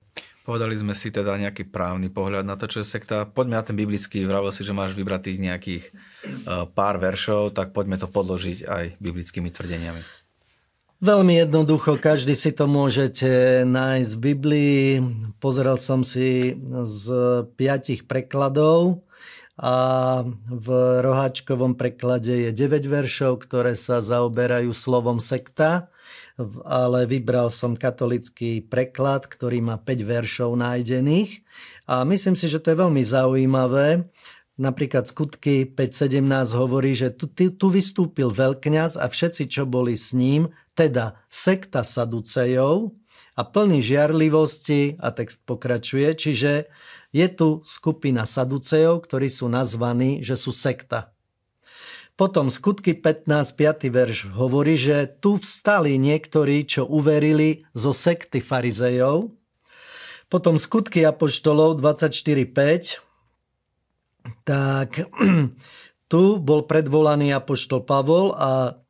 Povedali 0.48 0.80
sme 0.80 0.96
si 0.96 1.12
teda 1.12 1.36
nejaký 1.36 1.68
právny 1.68 2.08
pohľad 2.08 2.48
na 2.48 2.56
to, 2.56 2.72
čo 2.72 2.80
je 2.82 2.88
sekta. 2.88 3.28
Poďme 3.28 3.60
na 3.60 3.68
ten 3.68 3.75
biblický. 3.75 4.24
Vravel 4.24 4.56
si, 4.56 4.63
že 4.63 4.72
máš 4.72 4.96
vybrať 4.96 5.28
tých 5.28 5.39
nejakých 5.44 5.84
uh, 5.92 6.66
pár 6.72 7.04
veršov, 7.04 7.51
tak 7.51 7.75
poďme 7.75 8.00
to 8.00 8.08
podložiť 8.08 8.63
aj 8.63 8.84
biblickými 9.04 9.51
tvrdeniami. 9.51 10.01
Veľmi 11.00 11.39
jednoducho, 11.39 11.96
každý 11.96 12.36
si 12.36 12.51
to 12.51 12.68
môžete 12.68 13.63
nájsť 13.63 14.12
v 14.12 14.20
Biblii. 14.20 14.84
Pozrel 15.39 15.79
som 15.79 16.03
si 16.03 16.60
z 16.68 17.03
piatich 17.56 18.03
prekladov 18.03 19.08
a 19.56 19.75
v 20.51 20.68
roháčkovom 21.00 21.79
preklade 21.79 22.36
je 22.44 22.51
9 22.51 22.84
veršov, 22.84 23.48
ktoré 23.48 23.79
sa 23.79 24.03
zaoberajú 24.03 24.75
slovom 24.75 25.24
sekta, 25.24 25.88
ale 26.68 27.08
vybral 27.08 27.48
som 27.48 27.79
katolický 27.79 28.60
preklad, 28.60 29.24
ktorý 29.32 29.63
má 29.63 29.79
5 29.79 30.03
veršov 30.03 30.51
nájdených 30.60 31.48
a 31.88 32.03
myslím 32.03 32.36
si, 32.36 32.51
že 32.51 32.60
to 32.60 32.75
je 32.75 32.82
veľmi 32.84 33.08
zaujímavé. 33.08 34.03
Napríklad 34.60 35.08
skutky 35.08 35.63
5.17 35.63 36.27
hovorí, 36.60 36.91
že 36.91 37.15
tu, 37.15 37.32
tu 37.32 37.68
vystúpil 37.72 38.36
veľkňaz 38.36 39.00
a 39.00 39.08
všetci, 39.08 39.48
čo 39.48 39.63
boli 39.63 39.96
s 39.96 40.12
ním, 40.12 40.51
teda 40.80 41.20
sekta 41.28 41.84
Saducejov 41.84 42.96
a 43.36 43.42
plný 43.44 43.84
žiarlivosti 43.84 44.96
a 44.96 45.12
text 45.12 45.44
pokračuje, 45.44 46.08
čiže 46.16 46.72
je 47.12 47.28
tu 47.28 47.60
skupina 47.68 48.24
Saducejov, 48.24 49.04
ktorí 49.04 49.28
sú 49.28 49.52
nazvaní, 49.52 50.24
že 50.24 50.40
sú 50.40 50.56
sekta. 50.56 51.12
Potom 52.16 52.52
skutky 52.52 52.96
15, 52.96 53.56
5. 53.56 53.92
verš 53.92 54.18
hovorí, 54.36 54.76
že 54.76 55.08
tu 55.20 55.40
vstali 55.40 55.96
niektorí, 56.00 56.68
čo 56.68 56.84
uverili 56.84 57.64
zo 57.72 57.96
sekty 57.96 58.44
farizejov. 58.44 59.32
Potom 60.28 60.60
skutky 60.60 61.04
apoštolov 61.08 61.80
24.5. 61.80 63.00
Tak 64.44 64.90
tu 66.12 66.24
bol 66.44 66.62
predvolaný 66.68 67.32
apoštol 67.32 67.88
Pavol 67.88 68.36
a 68.36 68.84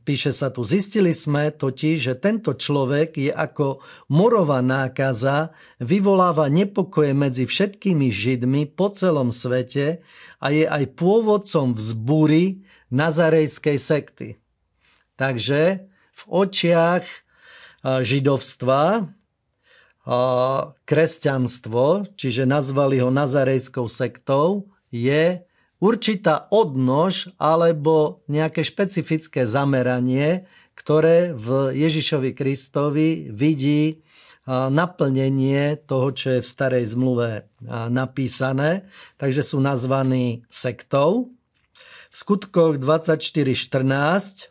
Píše 0.00 0.32
sa 0.32 0.48
tu, 0.48 0.64
zistili 0.64 1.12
sme 1.12 1.52
totiž, 1.52 1.96
že 2.00 2.14
tento 2.16 2.56
človek 2.56 3.20
je 3.20 3.28
ako 3.28 3.84
morová 4.08 4.64
nákaza, 4.64 5.52
vyvoláva 5.76 6.48
nepokoje 6.48 7.12
medzi 7.12 7.44
všetkými 7.44 8.08
Židmi 8.08 8.72
po 8.72 8.88
celom 8.88 9.28
svete 9.28 10.00
a 10.40 10.46
je 10.48 10.64
aj 10.64 10.96
pôvodcom 10.96 11.76
vzbúry 11.76 12.64
nazarejskej 12.88 13.76
sekty. 13.76 14.28
Takže 15.20 15.84
v 16.16 16.22
očiach 16.24 17.04
židovstva 17.84 19.12
kresťanstvo, 20.88 22.16
čiže 22.16 22.48
nazvali 22.48 23.04
ho 23.04 23.12
nazarejskou 23.12 23.84
sektou, 23.84 24.72
je 24.88 25.44
určitá 25.78 26.50
odnož 26.50 27.30
alebo 27.38 28.22
nejaké 28.26 28.62
špecifické 28.66 29.46
zameranie, 29.46 30.46
ktoré 30.74 31.34
v 31.34 31.74
Ježišovi 31.74 32.34
Kristovi 32.34 33.30
vidí 33.34 34.02
naplnenie 34.48 35.76
toho, 35.84 36.08
čo 36.14 36.26
je 36.38 36.40
v 36.40 36.48
starej 36.48 36.84
zmluve 36.96 37.44
napísané. 37.92 38.88
Takže 39.20 39.42
sú 39.44 39.60
nazvaní 39.60 40.46
sektou. 40.48 41.34
V 42.08 42.14
skutkoch 42.16 42.80
24.14 42.80 44.48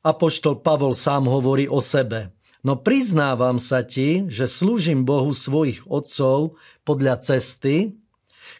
Apoštol 0.00 0.64
Pavol 0.64 0.96
sám 0.96 1.28
hovorí 1.28 1.68
o 1.68 1.84
sebe. 1.84 2.32
No 2.64 2.80
priznávam 2.80 3.60
sa 3.60 3.84
ti, 3.84 4.24
že 4.32 4.48
slúžim 4.48 5.04
Bohu 5.04 5.36
svojich 5.36 5.84
otcov 5.84 6.56
podľa 6.88 7.20
cesty, 7.20 7.94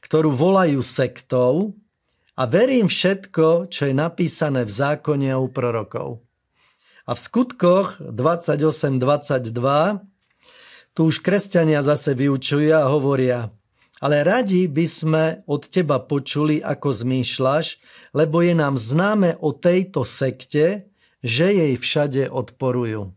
ktorú 0.05 0.31
volajú 0.31 0.85
sektou 0.85 1.73
a 2.39 2.47
verím 2.47 2.87
všetko, 2.87 3.67
čo 3.67 3.91
je 3.91 3.95
napísané 3.99 4.63
v 4.63 4.71
zákone 4.71 5.27
a 5.35 5.43
u 5.43 5.51
prorokov. 5.51 6.23
A 7.03 7.19
v 7.19 7.21
skutkoch 7.21 7.99
28.22 7.99 9.51
tu 10.95 11.01
už 11.11 11.19
kresťania 11.19 11.83
zase 11.83 12.15
vyučujú 12.15 12.71
a 12.71 12.87
hovoria, 12.87 13.51
ale 13.99 14.23
radi 14.23 14.71
by 14.71 14.87
sme 14.87 15.25
od 15.51 15.67
teba 15.67 15.99
počuli, 15.99 16.63
ako 16.63 16.95
zmýšľaš, 16.95 17.83
lebo 18.15 18.39
je 18.47 18.55
nám 18.55 18.79
známe 18.79 19.35
o 19.43 19.51
tejto 19.51 20.07
sekte, 20.07 20.87
že 21.19 21.47
jej 21.51 21.75
všade 21.75 22.31
odporujú. 22.31 23.11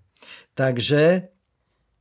Takže 0.57 1.29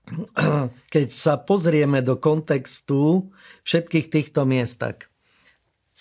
keď 0.95 1.09
sa 1.13 1.37
pozrieme 1.37 2.01
do 2.01 2.17
kontextu 2.17 3.29
všetkých 3.69 4.09
týchto 4.09 4.49
miest, 4.49 4.81
tak 4.81 5.10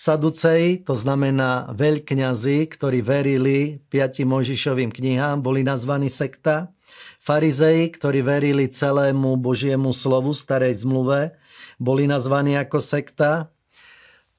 Saduceji, 0.00 0.80
to 0.80 0.96
znamená 0.96 1.76
veľkňazi, 1.76 2.72
ktorí 2.72 3.04
verili 3.04 3.84
piatim 3.92 4.32
Možišovým 4.32 4.88
knihám, 4.88 5.44
boli 5.44 5.60
nazvaní 5.60 6.08
sekta. 6.08 6.72
Farizeji, 7.20 7.92
ktorí 7.92 8.24
verili 8.24 8.64
celému 8.72 9.36
Božiemu 9.36 9.92
slovu, 9.92 10.32
starej 10.32 10.88
zmluve, 10.88 11.36
boli 11.76 12.08
nazvaní 12.08 12.56
ako 12.56 12.80
sekta. 12.80 13.52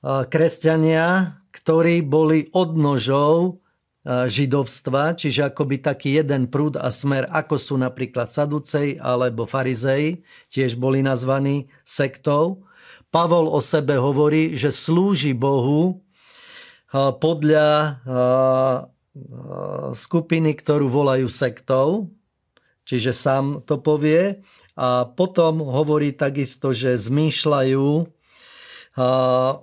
Kresťania, 0.02 1.38
ktorí 1.54 2.02
boli 2.10 2.50
odnožou 2.58 3.62
židovstva, 4.10 5.14
čiže 5.14 5.54
akoby 5.54 5.78
taký 5.78 6.18
jeden 6.18 6.50
prúd 6.50 6.74
a 6.82 6.90
smer, 6.90 7.30
ako 7.30 7.62
sú 7.62 7.78
napríklad 7.78 8.34
Saducej 8.34 8.98
alebo 8.98 9.46
Farizei, 9.46 10.26
tiež 10.50 10.74
boli 10.74 11.06
nazvaní 11.06 11.70
sektou. 11.86 12.66
Pavol 13.12 13.52
o 13.52 13.60
sebe 13.60 14.00
hovorí, 14.00 14.56
že 14.56 14.72
slúži 14.72 15.36
Bohu 15.36 16.00
podľa 16.96 18.00
skupiny, 19.92 20.56
ktorú 20.56 20.88
volajú 20.88 21.28
sektou, 21.28 22.08
čiže 22.88 23.12
sám 23.12 23.68
to 23.68 23.84
povie. 23.84 24.40
A 24.80 25.04
potom 25.04 25.60
hovorí 25.60 26.16
takisto, 26.16 26.72
že 26.72 26.96
zmýšľajú 26.96 27.88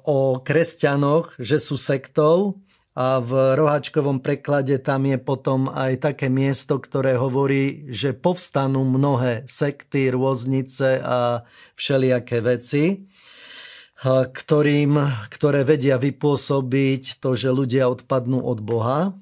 o 0.04 0.18
kresťanoch, 0.44 1.40
že 1.40 1.56
sú 1.56 1.80
sektou 1.80 2.60
a 2.98 3.22
v 3.22 3.54
rohačkovom 3.54 4.18
preklade 4.18 4.74
tam 4.82 5.06
je 5.06 5.22
potom 5.22 5.70
aj 5.70 6.02
také 6.02 6.26
miesto, 6.26 6.82
ktoré 6.82 7.14
hovorí, 7.14 7.86
že 7.94 8.10
povstanú 8.10 8.82
mnohé 8.82 9.46
sekty, 9.46 10.10
rôznice 10.10 10.98
a 10.98 11.46
všelijaké 11.78 12.42
veci, 12.42 13.06
ktorým, 14.02 14.98
ktoré 15.30 15.62
vedia 15.62 15.94
vypôsobiť 15.94 17.22
to, 17.22 17.38
že 17.38 17.54
ľudia 17.54 17.86
odpadnú 17.86 18.42
od 18.42 18.58
Boha. 18.66 19.14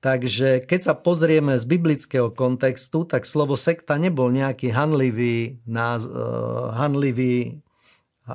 Takže 0.00 0.64
keď 0.64 0.80
sa 0.80 0.94
pozrieme 0.96 1.60
z 1.60 1.64
biblického 1.68 2.32
kontextu, 2.32 3.04
tak 3.04 3.28
slovo 3.28 3.52
sekta 3.52 4.00
nebol 4.00 4.32
nejaký 4.32 4.72
hanlivý, 4.72 5.60
náz, 5.68 6.08
hanlivý 6.72 7.60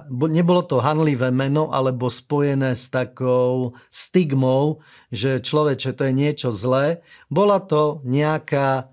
nebolo 0.10 0.66
to 0.66 0.82
hanlivé 0.82 1.30
meno, 1.30 1.70
alebo 1.70 2.10
spojené 2.10 2.74
s 2.74 2.90
takou 2.90 3.78
stigmou, 3.94 4.82
že 5.14 5.44
človeče, 5.44 5.94
to 5.96 6.10
je 6.10 6.14
niečo 6.14 6.50
zlé. 6.50 7.06
Bola 7.30 7.62
to 7.62 8.02
nejaká 8.04 8.90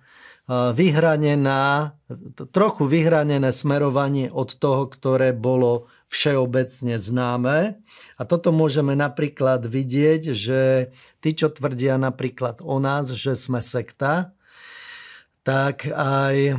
vyhranená, 0.52 1.94
trochu 2.50 2.84
vyhranené 2.84 3.54
smerovanie 3.54 4.28
od 4.28 4.52
toho, 4.58 4.90
ktoré 4.90 5.32
bolo 5.32 5.88
všeobecne 6.12 7.00
známe. 7.00 7.80
A 8.18 8.22
toto 8.28 8.52
môžeme 8.52 8.92
napríklad 8.92 9.64
vidieť, 9.64 10.36
že 10.36 10.92
tí, 11.24 11.30
čo 11.32 11.48
tvrdia 11.48 11.96
napríklad 11.96 12.60
o 12.60 12.76
nás, 12.82 13.14
že 13.16 13.32
sme 13.32 13.64
sekta, 13.64 14.36
tak 15.46 15.88
aj 15.88 16.58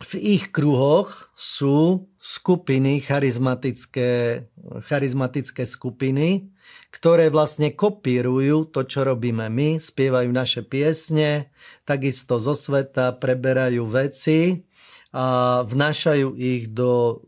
v 0.00 0.12
ich 0.20 0.52
kruhoch 0.52 1.32
sú 1.32 2.09
skupiny, 2.20 3.00
charizmatické, 3.00 4.44
charizmatické 4.84 5.64
skupiny, 5.64 6.52
ktoré 6.92 7.32
vlastne 7.32 7.72
kopírujú 7.72 8.68
to, 8.68 8.84
čo 8.84 9.08
robíme 9.08 9.48
my, 9.48 9.80
spievajú 9.80 10.28
naše 10.28 10.60
piesne, 10.60 11.48
takisto 11.88 12.36
zo 12.36 12.52
sveta 12.52 13.16
preberajú 13.16 13.88
veci 13.88 14.68
a 15.16 15.64
vnášajú 15.64 16.36
ich 16.36 16.68
do, 16.68 17.24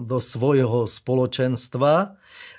do 0.00 0.16
svojho 0.16 0.88
spoločenstva. 0.88 2.16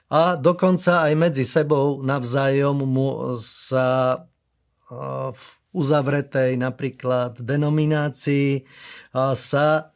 A 0.07 0.21
dokonca 0.39 1.09
aj 1.09 1.13
medzi 1.17 1.43
sebou 1.43 2.05
navzájom 2.05 2.79
sa 3.41 4.23
v 5.33 5.45
uzavretej 5.75 6.55
napríklad 6.55 7.43
denominácii 7.43 8.63
sa 9.35 9.91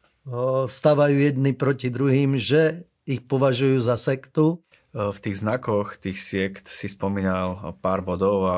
stavajú 0.68 1.18
jedni 1.18 1.52
proti 1.54 1.90
druhým, 1.90 2.38
že 2.38 2.86
ich 3.06 3.26
považujú 3.26 3.82
za 3.82 3.98
sektu. 3.98 4.62
V 4.92 5.20
tých 5.24 5.40
znakoch 5.40 5.96
tých 5.96 6.20
siekt 6.20 6.68
si 6.68 6.92
spomínal 6.92 7.80
pár 7.80 8.04
bodov 8.04 8.38
a 8.44 8.58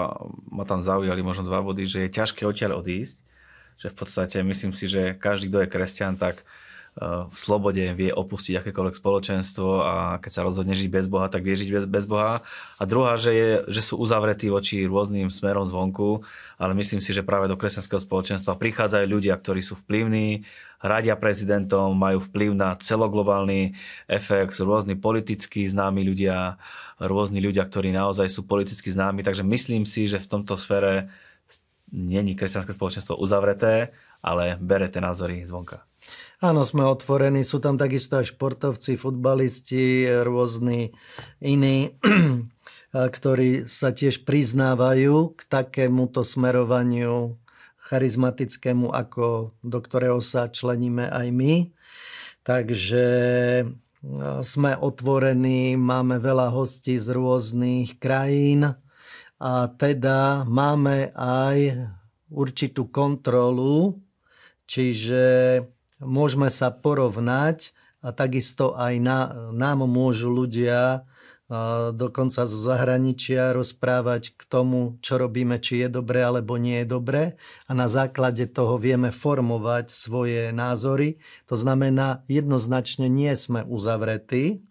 ma 0.50 0.66
tam 0.66 0.82
zaujali 0.82 1.22
možno 1.22 1.46
dva 1.46 1.62
body, 1.62 1.86
že 1.86 2.00
je 2.10 2.16
ťažké 2.18 2.44
odtiaľ 2.44 2.82
odísť. 2.82 3.22
Že 3.78 3.88
v 3.90 3.96
podstate 3.96 4.38
myslím 4.42 4.74
si, 4.74 4.90
že 4.90 5.14
každý, 5.14 5.50
kto 5.54 5.60
je 5.64 5.72
kresťan, 5.72 6.18
tak 6.18 6.42
v 7.02 7.34
slobode 7.34 7.82
vie 7.98 8.14
opustiť 8.14 8.62
akékoľvek 8.62 8.94
spoločenstvo 8.94 9.68
a 9.82 9.96
keď 10.22 10.32
sa 10.32 10.46
rozhodne 10.46 10.78
žiť 10.78 10.94
bez 10.94 11.10
Boha, 11.10 11.26
tak 11.26 11.42
vie 11.42 11.58
žiť 11.58 11.70
bez, 11.74 11.86
bez 11.90 12.06
Boha. 12.06 12.46
A 12.78 12.84
druhá, 12.86 13.18
že, 13.18 13.34
je, 13.34 13.50
že 13.66 13.82
sú 13.82 13.98
uzavretí 13.98 14.54
voči 14.54 14.86
rôznym 14.86 15.34
smerom 15.34 15.66
zvonku, 15.66 16.22
ale 16.62 16.78
myslím 16.78 17.02
si, 17.02 17.10
že 17.10 17.26
práve 17.26 17.50
do 17.50 17.58
kresťanského 17.58 17.98
spoločenstva 17.98 18.62
prichádzajú 18.62 19.10
ľudia, 19.10 19.34
ktorí 19.34 19.66
sú 19.66 19.74
vplyvní, 19.82 20.46
radia 20.86 21.18
prezidentom, 21.18 21.98
majú 21.98 22.22
vplyv 22.30 22.54
na 22.54 22.78
celoglobálny 22.78 23.74
efekt, 24.06 24.54
rôzni 24.62 24.94
politicky 24.94 25.66
známi 25.66 26.06
ľudia, 26.06 26.62
rôzni 27.02 27.42
ľudia, 27.42 27.66
ktorí 27.66 27.90
naozaj 27.90 28.30
sú 28.30 28.46
politicky 28.46 28.94
známi. 28.94 29.26
Takže 29.26 29.42
myslím 29.42 29.90
si, 29.90 30.06
že 30.06 30.22
v 30.22 30.30
tomto 30.30 30.62
sfere 30.62 31.10
není 31.90 32.38
kresťanské 32.38 32.70
spoločenstvo 32.70 33.18
uzavreté, 33.18 33.98
ale 34.22 34.62
bere 34.62 34.94
tie 34.94 35.02
názory 35.02 35.42
zvonka. 35.50 35.82
Áno, 36.44 36.68
sme 36.68 36.84
otvorení. 36.84 37.48
Sú 37.48 37.64
tam 37.64 37.80
takisto 37.80 38.20
aj 38.20 38.36
športovci, 38.36 39.00
futbalisti, 39.00 40.12
rôzni 40.28 40.92
iní, 41.40 41.96
ktorí 43.16 43.64
sa 43.72 43.96
tiež 43.96 44.28
priznávajú 44.28 45.40
k 45.40 45.42
takémuto 45.48 46.28
smerovaniu 46.28 47.40
charizmatickému, 47.88 48.92
ako 48.92 49.56
do 49.64 49.80
ktorého 49.80 50.20
sa 50.20 50.52
členíme 50.52 51.08
aj 51.08 51.28
my. 51.32 51.54
Takže 52.44 53.06
sme 54.44 54.72
otvorení, 54.76 55.80
máme 55.80 56.20
veľa 56.20 56.52
hostí 56.52 57.00
z 57.00 57.08
rôznych 57.16 58.04
krajín 58.04 58.68
a 59.40 59.52
teda 59.72 60.44
máme 60.44 61.16
aj 61.16 61.88
určitú 62.28 62.92
kontrolu, 62.92 63.96
čiže 64.68 65.24
môžeme 66.06 66.52
sa 66.52 66.70
porovnať 66.70 67.72
a 68.04 68.12
takisto 68.12 68.76
aj 68.76 68.94
na, 69.00 69.20
nám 69.56 69.88
môžu 69.88 70.30
ľudia 70.30 71.08
dokonca 71.94 72.48
zo 72.50 72.60
zahraničia 72.60 73.54
rozprávať 73.54 74.34
k 74.34 74.42
tomu, 74.48 74.98
čo 75.04 75.22
robíme, 75.22 75.60
či 75.60 75.86
je 75.86 75.90
dobre 75.92 76.24
alebo 76.24 76.56
nie 76.58 76.82
je 76.82 76.88
dobre 76.88 77.24
a 77.68 77.72
na 77.76 77.92
základe 77.92 78.48
toho 78.50 78.80
vieme 78.80 79.12
formovať 79.14 79.92
svoje 79.92 80.50
názory. 80.56 81.22
To 81.52 81.56
znamená, 81.60 82.26
jednoznačne 82.26 83.12
nie 83.12 83.30
sme 83.38 83.62
uzavretí, 83.68 84.66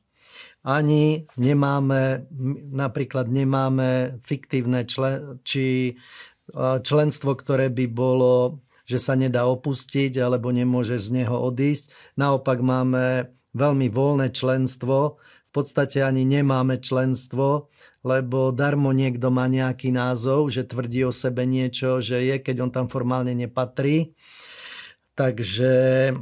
ani 0.63 1.27
nemáme, 1.35 2.31
napríklad 2.71 3.27
nemáme 3.31 4.23
fiktívne 4.23 4.87
člen, 4.87 5.43
či 5.43 5.99
členstvo, 6.83 7.35
ktoré 7.35 7.71
by 7.71 7.87
bolo 7.91 8.63
že 8.93 9.01
sa 9.01 9.17
nedá 9.17 9.49
opustiť 9.49 10.21
alebo 10.21 10.53
nemôže 10.53 11.01
z 11.01 11.25
neho 11.25 11.41
odísť. 11.41 11.89
Naopak 12.21 12.61
máme 12.61 13.33
veľmi 13.57 13.89
voľné 13.89 14.37
členstvo 14.37 15.17
v 15.53 15.61
podstate 15.61 16.01
ani 16.01 16.25
nemáme 16.25 16.81
členstvo, 16.81 17.69
lebo 18.01 18.57
darmo 18.57 18.89
niekto 18.97 19.29
má 19.29 19.45
nejaký 19.53 19.93
názov, 19.93 20.49
že 20.49 20.65
tvrdí 20.65 21.05
o 21.05 21.13
sebe 21.13 21.45
niečo, 21.45 22.01
že 22.01 22.25
je, 22.25 22.41
keď 22.41 22.57
on 22.65 22.71
tam 22.73 22.87
formálne 22.89 23.37
nepatrí. 23.37 24.17
Takže 25.13 26.17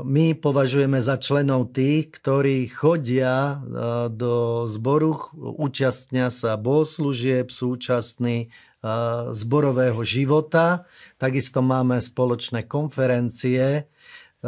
my 0.00 0.32
považujeme 0.32 0.96
za 0.96 1.20
členov 1.20 1.76
tých, 1.76 2.08
ktorí 2.08 2.72
chodia 2.72 3.60
e, 3.60 3.68
do 4.08 4.64
zboru, 4.64 5.28
účastnia 5.36 6.32
sa 6.32 6.56
bohoslúžieb, 6.56 7.52
súčasní 7.52 8.48
e, 8.48 8.48
zborového 9.36 10.00
života. 10.04 10.88
Takisto 11.20 11.60
máme 11.60 12.00
spoločné 12.00 12.64
konferencie, 12.64 13.84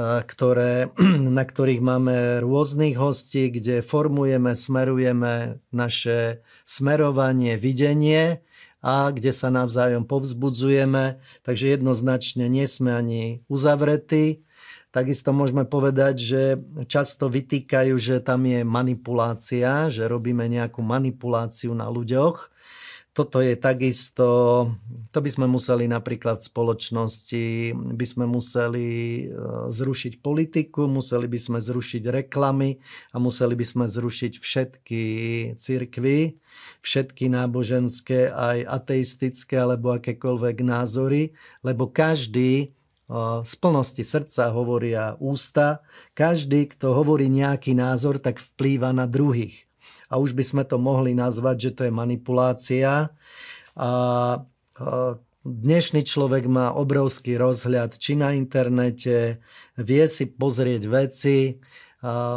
ktoré, 0.01 0.88
na 1.37 1.45
ktorých 1.45 1.83
máme 1.85 2.40
rôznych 2.40 2.97
hostí, 2.97 3.53
kde 3.53 3.85
formujeme, 3.85 4.57
smerujeme 4.57 5.61
naše 5.68 6.40
smerovanie, 6.64 7.61
videnie 7.61 8.40
a 8.81 9.12
kde 9.12 9.31
sa 9.37 9.53
navzájom 9.53 10.09
povzbudzujeme. 10.09 11.21
Takže 11.45 11.77
jednoznačne 11.77 12.49
nie 12.49 12.64
sme 12.64 12.97
ani 12.97 13.23
uzavretí. 13.53 14.42
Takisto 14.92 15.33
môžeme 15.33 15.64
povedať, 15.64 16.14
že 16.21 16.42
často 16.85 17.33
vytýkajú, 17.33 17.97
že 17.97 18.21
tam 18.21 18.45
je 18.45 18.61
manipulácia, 18.61 19.88
že 19.88 20.05
robíme 20.05 20.45
nejakú 20.53 20.85
manipuláciu 20.85 21.73
na 21.73 21.88
ľuďoch 21.88 22.53
toto 23.12 23.44
je 23.44 23.53
takisto, 23.61 24.27
to 25.12 25.18
by 25.20 25.29
sme 25.29 25.44
museli 25.44 25.85
napríklad 25.85 26.40
v 26.40 26.48
spoločnosti, 26.48 27.46
by 27.92 28.07
sme 28.09 28.25
museli 28.25 28.88
e, 28.88 29.22
zrušiť 29.68 30.25
politiku, 30.25 30.88
museli 30.88 31.29
by 31.29 31.37
sme 31.37 31.59
zrušiť 31.61 32.09
reklamy 32.09 32.81
a 33.12 33.20
museli 33.20 33.53
by 33.53 33.66
sme 33.68 33.85
zrušiť 33.85 34.33
všetky 34.40 35.05
cirkvy, 35.61 36.40
všetky 36.81 37.29
náboženské, 37.29 38.33
aj 38.33 38.64
ateistické 38.81 39.61
alebo 39.61 39.92
akékoľvek 39.92 40.57
názory, 40.64 41.37
lebo 41.61 41.92
každý 41.92 42.53
e, 42.64 42.66
z 43.44 43.53
plnosti 43.61 44.09
srdca 44.09 44.57
hovoria 44.57 45.20
ústa. 45.20 45.85
Každý, 46.16 46.64
kto 46.72 46.96
hovorí 46.96 47.29
nejaký 47.29 47.77
názor, 47.77 48.16
tak 48.16 48.40
vplýva 48.40 48.96
na 48.96 49.05
druhých 49.05 49.68
a 50.12 50.20
už 50.20 50.37
by 50.37 50.44
sme 50.44 50.62
to 50.68 50.77
mohli 50.77 51.16
nazvať, 51.16 51.57
že 51.57 51.70
to 51.72 51.83
je 51.88 51.92
manipulácia. 51.92 53.09
A 53.72 53.90
dnešný 55.42 56.05
človek 56.05 56.44
má 56.53 56.77
obrovský 56.77 57.40
rozhľad, 57.40 57.96
či 57.96 58.20
na 58.20 58.37
internete, 58.37 59.40
vie 59.81 60.05
si 60.05 60.29
pozrieť 60.29 60.83
veci, 60.92 61.57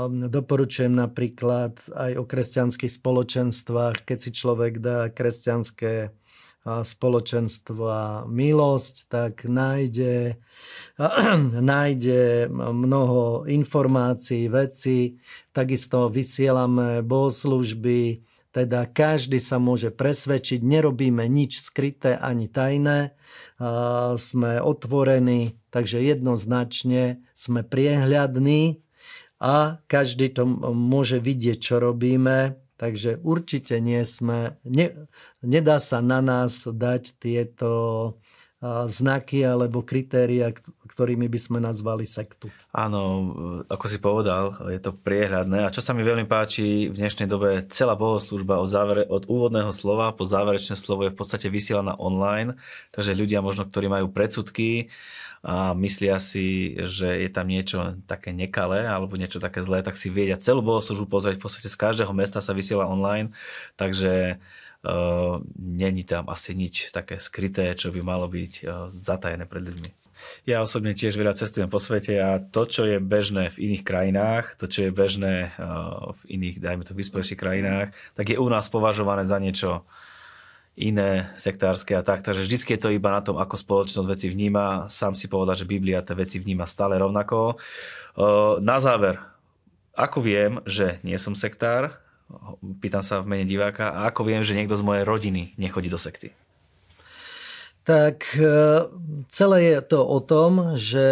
doporučujem 0.09 0.93
napríklad 0.93 1.75
aj 1.91 2.11
o 2.15 2.23
kresťanských 2.23 2.95
spoločenstvách, 3.01 4.07
keď 4.07 4.17
si 4.23 4.29
človek 4.31 4.79
dá 4.79 5.11
kresťanské 5.11 6.15
spoločenstva 6.65 8.25
milosť, 8.25 8.95
tak 9.05 9.45
nájde, 9.45 10.41
nájde 11.73 12.49
mnoho 12.49 13.45
informácií, 13.45 14.49
vecí. 14.49 15.21
Takisto 15.53 16.09
vysielame 16.09 17.05
bohoslužby, 17.05 18.25
teda 18.49 18.89
každý 18.89 19.37
sa 19.37 19.61
môže 19.61 19.93
presvedčiť, 19.93 20.63
nerobíme 20.63 21.27
nič 21.29 21.61
skryté 21.61 22.17
ani 22.17 22.49
tajné, 22.49 23.13
sme 24.15 24.63
otvorení, 24.63 25.59
takže 25.69 25.99
jednoznačne 25.99 27.19
sme 27.35 27.61
priehľadní 27.67 28.79
a 29.43 29.83
každý 29.91 30.31
to 30.31 30.47
môže 30.71 31.19
vidieť, 31.19 31.59
čo 31.59 31.83
robíme 31.83 32.64
Takže 32.75 33.23
určite 33.23 33.79
nie 33.79 34.03
sme, 34.03 34.59
ne, 34.67 35.07
nedá 35.39 35.79
sa 35.79 36.03
na 36.03 36.19
nás 36.19 36.67
dať 36.67 37.15
tieto 37.17 37.69
znaky 38.87 39.45
alebo 39.45 39.85
kritéria, 39.85 40.49
ktorými 40.89 41.29
by 41.29 41.39
sme 41.39 41.59
nazvali 41.61 42.07
sektu. 42.07 42.49
Áno, 42.73 43.31
ako 43.69 43.85
si 43.85 43.99
povedal, 44.01 44.57
je 44.71 44.79
to 44.81 44.95
priehľadné. 44.95 45.67
A 45.67 45.73
čo 45.73 45.83
sa 45.83 45.93
mi 45.93 46.01
veľmi 46.01 46.25
páči 46.25 46.89
v 46.89 46.95
dnešnej 46.97 47.29
dobe, 47.29 47.61
celá 47.69 47.93
bohoslužba 47.93 48.57
od, 48.57 48.69
závere, 48.71 49.03
od 49.05 49.29
úvodného 49.29 49.69
slova 49.69 50.15
po 50.15 50.25
záverečné 50.25 50.79
slovo 50.79 51.05
je 51.05 51.13
v 51.13 51.19
podstate 51.19 51.51
vysielaná 51.51 51.93
online, 51.99 52.57
takže 52.89 53.13
ľudia 53.13 53.43
možno, 53.43 53.69
ktorí 53.69 53.85
majú 53.91 54.09
predsudky, 54.09 54.89
a 55.45 55.77
myslia 55.77 56.17
si, 56.17 56.73
že 56.89 57.05
je 57.05 57.29
tam 57.29 57.45
niečo 57.45 58.01
také 58.09 58.33
nekalé 58.33 58.89
alebo 58.89 59.13
niečo 59.13 59.37
také 59.37 59.61
zlé, 59.61 59.85
tak 59.85 59.93
si 59.93 60.09
vedia 60.09 60.41
celú 60.41 60.65
bohoslužbu 60.65 61.05
pozrieť. 61.05 61.37
V 61.37 61.45
podstate 61.45 61.69
z 61.69 61.77
každého 61.77 62.09
mesta 62.17 62.41
sa 62.41 62.57
vysiela 62.57 62.89
online, 62.89 63.29
takže 63.77 64.41
uh, 64.41 65.37
není 65.53 66.01
tam 66.01 66.33
asi 66.33 66.57
nič 66.57 66.89
také 66.89 67.21
skryté, 67.21 67.77
čo 67.77 67.93
by 67.93 68.01
malo 68.01 68.25
byť 68.25 68.53
uh, 68.65 68.89
zatajené 68.89 69.45
pred 69.45 69.69
ľuďmi. 69.69 69.89
Ja 70.49 70.65
osobne 70.65 70.97
tiež 70.97 71.13
veľa 71.13 71.37
cestujem 71.37 71.69
po 71.69 71.77
svete 71.77 72.17
a 72.17 72.41
to, 72.41 72.65
čo 72.65 72.89
je 72.89 72.97
bežné 72.97 73.53
v 73.53 73.69
iných 73.69 73.83
krajinách, 73.85 74.57
to, 74.57 74.65
čo 74.65 74.89
je 74.89 74.91
bežné 74.97 75.53
uh, 75.61 76.09
v 76.25 76.41
iných, 76.41 76.57
dajme 76.57 76.81
to, 76.89 76.97
vyspelejších 76.97 77.37
krajinách, 77.37 77.93
tak 78.17 78.33
je 78.33 78.41
u 78.41 78.49
nás 78.49 78.65
považované 78.73 79.29
za 79.29 79.37
niečo 79.37 79.85
iné, 80.75 81.31
sektárske 81.39 81.95
a 81.95 82.03
tak. 82.03 82.19
Takže 82.19 82.43
vždy 82.43 82.75
je 82.75 82.79
to 82.79 82.91
iba 82.91 83.07
na 83.07 83.23
tom, 83.23 83.39
ako 83.39 83.55
spoločnosť 83.55 84.07
veci 84.11 84.27
vníma. 84.27 84.91
Sám 84.91 85.15
si 85.15 85.31
povedal, 85.31 85.55
že 85.55 85.63
Biblia 85.63 86.03
tie 86.03 86.19
veci 86.19 86.35
vníma 86.35 86.67
stále 86.67 86.99
rovnako. 86.99 87.55
Na 88.59 88.77
záver, 88.83 89.15
ako 89.95 90.19
viem, 90.19 90.59
že 90.67 90.99
nie 91.07 91.15
som 91.15 91.31
sektár, 91.31 92.03
pýtam 92.83 93.03
sa 93.03 93.23
v 93.23 93.31
mene 93.31 93.45
diváka, 93.47 93.95
a 93.95 94.11
ako 94.11 94.27
viem, 94.27 94.43
že 94.43 94.57
niekto 94.57 94.75
z 94.75 94.83
mojej 94.83 95.07
rodiny 95.07 95.55
nechodí 95.55 95.87
do 95.87 95.95
sekty? 95.95 96.35
Tak 97.87 98.35
celé 99.31 99.57
je 99.61 99.79
to 99.85 100.03
o 100.03 100.19
tom, 100.19 100.73
že 100.75 101.07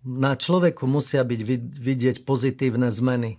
na 0.00 0.32
človeku 0.32 0.88
musia 0.88 1.20
byť 1.20 1.40
vidieť 1.76 2.16
pozitívne 2.24 2.88
zmeny. 2.88 3.36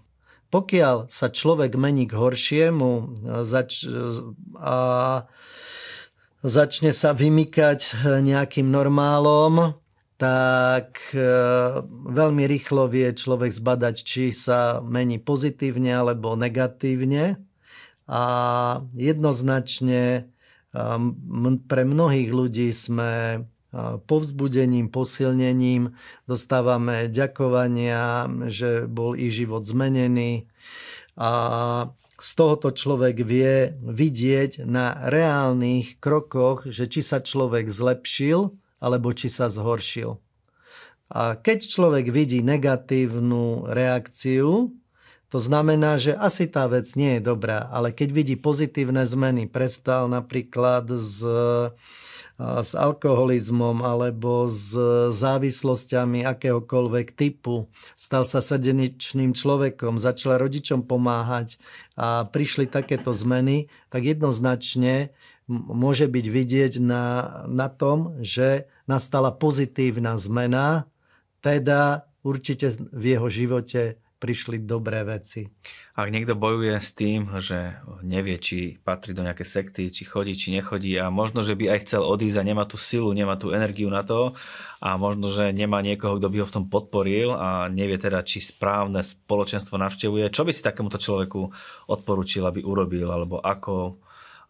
Pokiaľ 0.52 1.08
sa 1.08 1.32
človek 1.32 1.80
mení 1.80 2.06
k 2.06 2.20
horšiemu 2.20 3.16
zač- 3.48 3.88
a 4.60 4.78
začne 6.44 6.92
sa 6.92 7.16
vymykať 7.16 7.96
nejakým 8.20 8.68
normálom, 8.68 9.80
tak 10.22 11.02
e, 11.18 11.26
veľmi 11.90 12.46
rýchlo 12.46 12.86
vie 12.86 13.10
človek 13.10 13.50
zbadať, 13.50 13.96
či 14.06 14.30
sa 14.30 14.78
mení 14.86 15.18
pozitívne 15.18 15.98
alebo 15.98 16.38
negatívne. 16.38 17.42
A 18.06 18.22
jednoznačne 18.94 20.30
pre 21.68 21.84
mnohých 21.84 22.30
ľudí 22.32 22.72
sme 22.72 23.44
povzbudením, 24.06 24.92
posilnením, 24.92 25.96
dostávame 26.28 27.08
ďakovania, 27.08 28.28
že 28.52 28.86
bol 28.88 29.16
ich 29.16 29.32
život 29.32 29.64
zmenený 29.64 30.52
a 31.16 31.32
z 32.22 32.30
tohoto 32.38 32.70
človek 32.70 33.26
vie 33.26 33.74
vidieť 33.82 34.68
na 34.70 35.10
reálnych 35.10 35.98
krokoch, 35.98 36.70
že 36.70 36.86
či 36.86 37.02
sa 37.02 37.18
človek 37.18 37.66
zlepšil 37.66 38.54
alebo 38.78 39.10
či 39.16 39.32
sa 39.32 39.50
zhoršil. 39.50 40.22
A 41.12 41.36
keď 41.36 41.66
človek 41.66 42.14
vidí 42.14 42.40
negatívnu 42.46 43.68
reakciu, 43.68 44.72
to 45.32 45.40
znamená, 45.40 45.96
že 45.96 46.12
asi 46.12 46.46
tá 46.46 46.68
vec 46.68 46.92
nie 47.00 47.18
je 47.18 47.22
dobrá, 47.24 47.68
ale 47.72 47.96
keď 47.96 48.10
vidí 48.12 48.36
pozitívne 48.36 49.08
zmeny, 49.08 49.48
prestal 49.48 50.12
napríklad 50.12 50.92
z 50.92 51.20
s 52.40 52.72
alkoholizmom 52.74 53.86
alebo 53.86 54.50
s 54.50 54.74
závislosťami 55.14 56.26
akéhokoľvek 56.26 57.08
typu. 57.14 57.70
Stal 57.94 58.26
sa 58.26 58.42
srdeničným 58.42 59.38
človekom, 59.38 60.02
začal 60.02 60.42
rodičom 60.42 60.86
pomáhať 60.88 61.62
a 61.94 62.26
prišli 62.26 62.66
takéto 62.66 63.14
zmeny, 63.14 63.70
tak 63.94 64.08
jednoznačne 64.08 65.14
môže 65.52 66.08
byť 66.08 66.26
vidieť 66.32 66.74
na, 66.80 67.06
na 67.46 67.68
tom, 67.68 68.16
že 68.24 68.72
nastala 68.88 69.36
pozitívna 69.36 70.16
zmena, 70.16 70.88
teda 71.44 72.08
určite 72.22 72.72
v 72.94 73.18
jeho 73.18 73.28
živote 73.28 74.02
prišli 74.22 74.62
dobré 74.62 75.02
veci. 75.02 75.50
Ak 75.98 76.14
niekto 76.14 76.38
bojuje 76.38 76.78
s 76.78 76.94
tým, 76.94 77.42
že 77.42 77.82
nevie, 78.06 78.38
či 78.38 78.78
patrí 78.78 79.18
do 79.18 79.26
nejakej 79.26 79.48
sekty, 79.50 79.90
či 79.90 80.06
chodí, 80.06 80.38
či 80.38 80.54
nechodí 80.54 80.94
a 81.02 81.10
možno, 81.10 81.42
že 81.42 81.58
by 81.58 81.74
aj 81.74 81.80
chcel 81.90 82.06
odísť 82.06 82.38
a 82.38 82.46
nemá 82.46 82.70
tú 82.70 82.78
silu, 82.78 83.10
nemá 83.18 83.34
tú 83.42 83.50
energiu 83.50 83.90
na 83.90 84.06
to 84.06 84.38
a 84.78 84.94
možno, 85.02 85.34
že 85.34 85.50
nemá 85.50 85.82
niekoho, 85.82 86.22
kto 86.22 86.30
by 86.30 86.38
ho 86.38 86.48
v 86.48 86.56
tom 86.62 86.66
podporil 86.70 87.34
a 87.34 87.66
nevie 87.66 87.98
teda, 87.98 88.22
či 88.22 88.38
správne 88.46 89.02
spoločenstvo 89.02 89.82
navštevuje, 89.82 90.30
čo 90.30 90.46
by 90.46 90.54
si 90.54 90.62
takémuto 90.62 91.02
človeku 91.02 91.42
odporučil, 91.90 92.46
aby 92.46 92.62
urobil, 92.62 93.10
alebo 93.10 93.42
ako, 93.42 93.98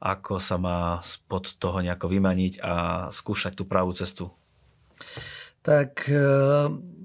ako 0.03 0.36
sa 0.43 0.60
má 0.60 0.99
spod 0.99 1.55
toho 1.55 1.79
nejako 1.79 2.12
vymaniť 2.12 2.60
a 2.60 2.73
skúšať 3.07 3.55
tú 3.55 3.63
pravú 3.63 3.95
cestu? 3.95 4.36
Tak 5.62 6.10
e, 6.10 6.26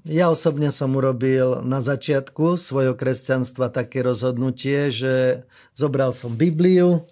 ja 0.09 0.25
osobne 0.33 0.73
som 0.73 0.97
urobil 0.97 1.61
na 1.61 1.77
začiatku 1.77 2.57
svojho 2.57 2.97
kresťanstva 2.97 3.69
také 3.69 4.01
rozhodnutie, 4.01 4.89
že 4.89 5.45
zobral 5.77 6.17
som 6.17 6.33
Bibliu 6.33 7.05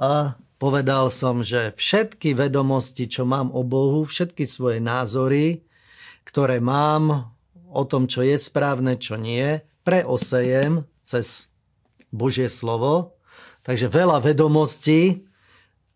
a 0.00 0.40
povedal 0.56 1.12
som, 1.12 1.44
že 1.44 1.76
všetky 1.76 2.32
vedomosti, 2.32 3.04
čo 3.04 3.28
mám 3.28 3.52
o 3.52 3.60
Bohu, 3.60 4.08
všetky 4.08 4.48
svoje 4.48 4.80
názory, 4.80 5.68
ktoré 6.24 6.64
mám 6.64 7.32
o 7.68 7.82
tom, 7.84 8.08
čo 8.08 8.24
je 8.24 8.40
správne, 8.40 8.96
čo 8.96 9.20
nie, 9.20 9.60
preosejem 9.84 10.88
cez 11.04 11.52
Božie 12.08 12.48
slovo. 12.48 13.20
Takže 13.68 13.92
veľa 13.92 14.24
vedomostí 14.24 15.28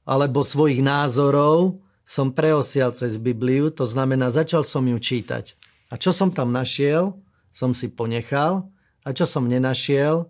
alebo 0.04 0.44
svojich 0.44 0.84
názorov 0.84 1.80
som 2.10 2.34
preosial 2.34 2.90
cez 2.90 3.14
Bibliu, 3.14 3.70
to 3.70 3.86
znamená, 3.86 4.34
začal 4.34 4.66
som 4.66 4.82
ju 4.82 4.98
čítať. 4.98 5.54
A 5.86 5.94
čo 5.94 6.10
som 6.10 6.34
tam 6.34 6.50
našiel, 6.50 7.14
som 7.54 7.70
si 7.70 7.86
ponechal. 7.86 8.66
A 9.06 9.14
čo 9.14 9.30
som 9.30 9.46
nenašiel, 9.46 10.26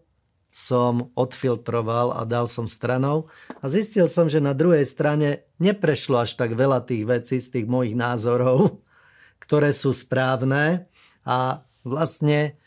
som 0.53 1.09
odfiltroval 1.17 2.13
a 2.13 2.29
dal 2.29 2.45
som 2.45 2.69
stranou. 2.69 3.33
A 3.65 3.73
zistil 3.73 4.13
som, 4.13 4.29
že 4.29 4.45
na 4.45 4.53
druhej 4.53 4.85
strane 4.85 5.49
neprešlo 5.57 6.21
až 6.21 6.37
tak 6.37 6.53
veľa 6.53 6.85
tých 6.85 7.09
vecí 7.09 7.41
z 7.41 7.49
tých 7.49 7.67
mojich 7.67 7.97
názorov, 7.97 8.85
ktoré 9.49 9.73
sú 9.73 9.97
správne. 9.97 10.85
A 11.25 11.65
vlastne 11.81 12.61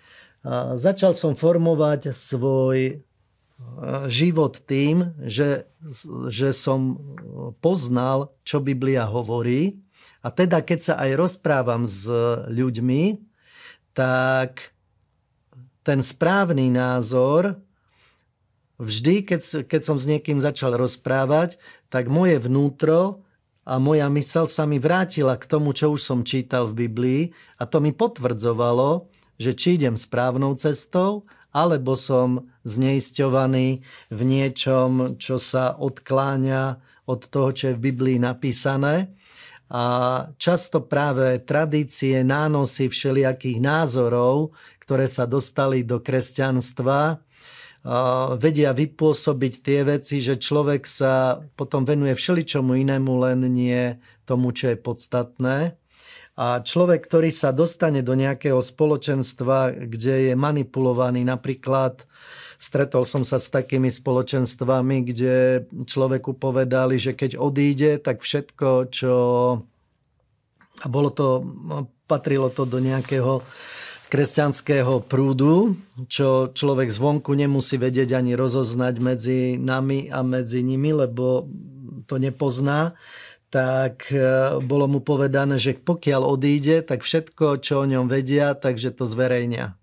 začal 0.73 1.13
som 1.13 1.37
formovať 1.37 2.17
svoj 2.17 3.05
život 4.07 4.63
tým, 4.63 5.13
že, 5.23 5.67
že 6.29 6.49
som 6.55 6.99
poznal, 7.59 8.31
čo 8.47 8.63
Biblia 8.63 9.07
hovorí. 9.07 9.79
A 10.23 10.31
teda, 10.31 10.63
keď 10.63 10.79
sa 10.79 10.93
aj 11.03 11.11
rozprávam 11.19 11.83
s 11.83 12.07
ľuďmi, 12.47 13.19
tak 13.91 14.73
ten 15.83 15.99
správny 15.99 16.71
názor, 16.71 17.59
vždy, 18.79 19.27
keď, 19.27 19.67
keď 19.67 19.81
som 19.83 19.97
s 19.99 20.07
niekým 20.07 20.39
začal 20.39 20.79
rozprávať, 20.79 21.59
tak 21.91 22.07
moje 22.07 22.39
vnútro 22.39 23.21
a 23.63 23.79
moja 23.79 24.07
mysel 24.11 24.47
sa 24.47 24.63
mi 24.63 24.79
vrátila 24.79 25.35
k 25.35 25.47
tomu, 25.47 25.75
čo 25.75 25.91
už 25.95 26.01
som 26.03 26.23
čítal 26.23 26.67
v 26.71 26.87
Biblii 26.87 27.21
a 27.59 27.67
to 27.67 27.83
mi 27.83 27.91
potvrdzovalo, 27.91 29.07
že 29.39 29.51
či 29.55 29.75
idem 29.75 29.99
správnou 29.99 30.55
cestou 30.55 31.27
alebo 31.53 31.93
som 31.93 32.49
zneisťovaný 32.65 33.85
v 34.09 34.21
niečom, 34.25 35.21
čo 35.21 35.37
sa 35.37 35.77
odkláňa 35.77 36.81
od 37.05 37.21
toho, 37.29 37.53
čo 37.53 37.63
je 37.71 37.77
v 37.77 37.85
Biblii 37.93 38.17
napísané. 38.17 39.13
A 39.73 39.85
často 40.37 40.85
práve 40.85 41.41
tradície, 41.45 42.21
nánosy 42.25 42.89
všelijakých 42.89 43.57
názorov, 43.61 44.53
ktoré 44.81 45.09
sa 45.09 45.29
dostali 45.29 45.81
do 45.81 45.97
kresťanstva, 46.01 47.21
vedia 48.39 48.71
vypôsobiť 48.71 49.53
tie 49.59 49.79
veci, 49.83 50.23
že 50.23 50.39
človek 50.39 50.87
sa 50.87 51.43
potom 51.59 51.83
venuje 51.83 52.15
všeličomu 52.15 52.79
inému, 52.79 53.11
len 53.27 53.43
nie 53.51 53.99
tomu, 54.23 54.55
čo 54.55 54.71
je 54.71 54.77
podstatné. 54.79 55.75
A 56.33 56.65
človek, 56.65 57.05
ktorý 57.05 57.29
sa 57.29 57.53
dostane 57.53 58.01
do 58.01 58.17
nejakého 58.17 58.57
spoločenstva, 58.57 59.85
kde 59.85 60.31
je 60.31 60.33
manipulovaný, 60.33 61.21
napríklad 61.21 62.09
stretol 62.57 63.05
som 63.05 63.21
sa 63.21 63.37
s 63.37 63.53
takými 63.53 63.93
spoločenstvami, 63.93 65.13
kde 65.13 65.67
človeku 65.85 66.33
povedali, 66.33 66.97
že 66.97 67.13
keď 67.13 67.37
odíde, 67.37 68.01
tak 68.01 68.25
všetko, 68.25 68.89
čo... 68.89 69.13
A 70.81 70.87
bolo 70.89 71.13
to, 71.13 71.45
patrilo 72.09 72.49
to 72.49 72.65
do 72.65 72.81
nejakého 72.81 73.45
kresťanského 74.09 75.05
prúdu, 75.05 75.73
čo 76.05 76.53
človek 76.53 76.89
zvonku 76.89 77.33
nemusí 77.33 77.81
vedieť 77.81 78.13
ani 78.13 78.37
rozoznať 78.37 78.95
medzi 79.01 79.39
nami 79.57 80.09
a 80.13 80.21
medzi 80.21 80.61
nimi, 80.61 80.93
lebo 80.93 81.49
to 82.05 82.21
nepozná 82.21 82.93
tak 83.53 84.09
e, 84.09 84.17
bolo 84.65 84.89
mu 84.89 84.99
povedané, 85.05 85.61
že 85.61 85.77
pokiaľ 85.77 86.25
odíde, 86.25 86.81
tak 86.81 87.05
všetko, 87.05 87.61
čo 87.61 87.85
o 87.85 87.89
ňom 87.89 88.09
vedia, 88.09 88.57
takže 88.57 88.89
to 88.97 89.05
zverejnia. 89.05 89.77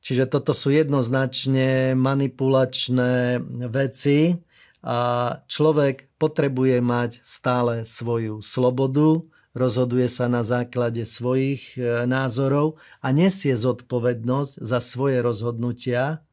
Čiže 0.00 0.32
toto 0.32 0.56
sú 0.56 0.72
jednoznačne 0.72 1.92
manipulačné 1.92 3.44
veci 3.68 4.40
a 4.80 4.98
človek 5.44 6.08
potrebuje 6.16 6.80
mať 6.80 7.20
stále 7.20 7.84
svoju 7.84 8.40
slobodu, 8.40 9.20
rozhoduje 9.52 10.08
sa 10.08 10.32
na 10.32 10.40
základe 10.40 11.04
svojich 11.04 11.76
e, 11.76 12.08
názorov 12.08 12.80
a 13.04 13.12
nesie 13.12 13.52
zodpovednosť 13.60 14.56
za 14.56 14.80
svoje 14.80 15.20
rozhodnutia 15.20 16.24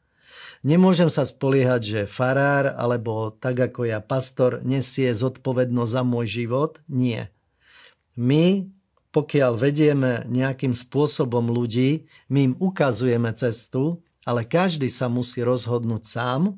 Nemôžem 0.65 1.13
sa 1.13 1.21
spoliehať, 1.21 1.81
že 1.85 2.01
farár 2.09 2.73
alebo 2.73 3.29
tak 3.29 3.69
ako 3.69 3.85
ja 3.85 4.01
pastor 4.01 4.65
nesie 4.65 5.13
zodpovednosť 5.13 5.91
za 5.93 6.01
môj 6.01 6.25
život. 6.41 6.81
Nie. 6.89 7.29
My, 8.17 8.65
pokiaľ 9.13 9.61
vedieme 9.61 10.25
nejakým 10.25 10.73
spôsobom 10.73 11.53
ľudí, 11.53 12.09
my 12.33 12.49
im 12.49 12.53
ukazujeme 12.57 13.29
cestu, 13.37 14.01
ale 14.25 14.41
každý 14.41 14.89
sa 14.89 15.05
musí 15.05 15.45
rozhodnúť 15.45 16.01
sám. 16.01 16.57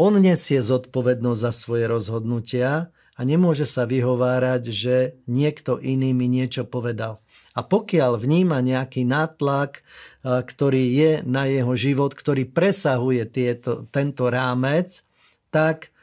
On 0.00 0.16
nesie 0.16 0.64
zodpovednosť 0.64 1.40
za 1.44 1.52
svoje 1.52 1.84
rozhodnutia 1.84 2.88
a 3.14 3.20
nemôže 3.20 3.68
sa 3.68 3.84
vyhovárať, 3.84 4.62
že 4.72 4.96
niekto 5.28 5.76
iný 5.76 6.16
mi 6.16 6.24
niečo 6.24 6.64
povedal. 6.64 7.20
A 7.54 7.62
pokiaľ 7.62 8.18
vníma 8.18 8.58
nejaký 8.58 9.06
nátlak, 9.06 9.86
ktorý 10.26 10.84
je 10.90 11.12
na 11.22 11.46
jeho 11.46 11.74
život, 11.78 12.10
ktorý 12.10 12.50
presahuje 12.50 13.22
tieto, 13.30 13.86
tento 13.94 14.26
rámec, 14.26 15.06
tak 15.54 15.94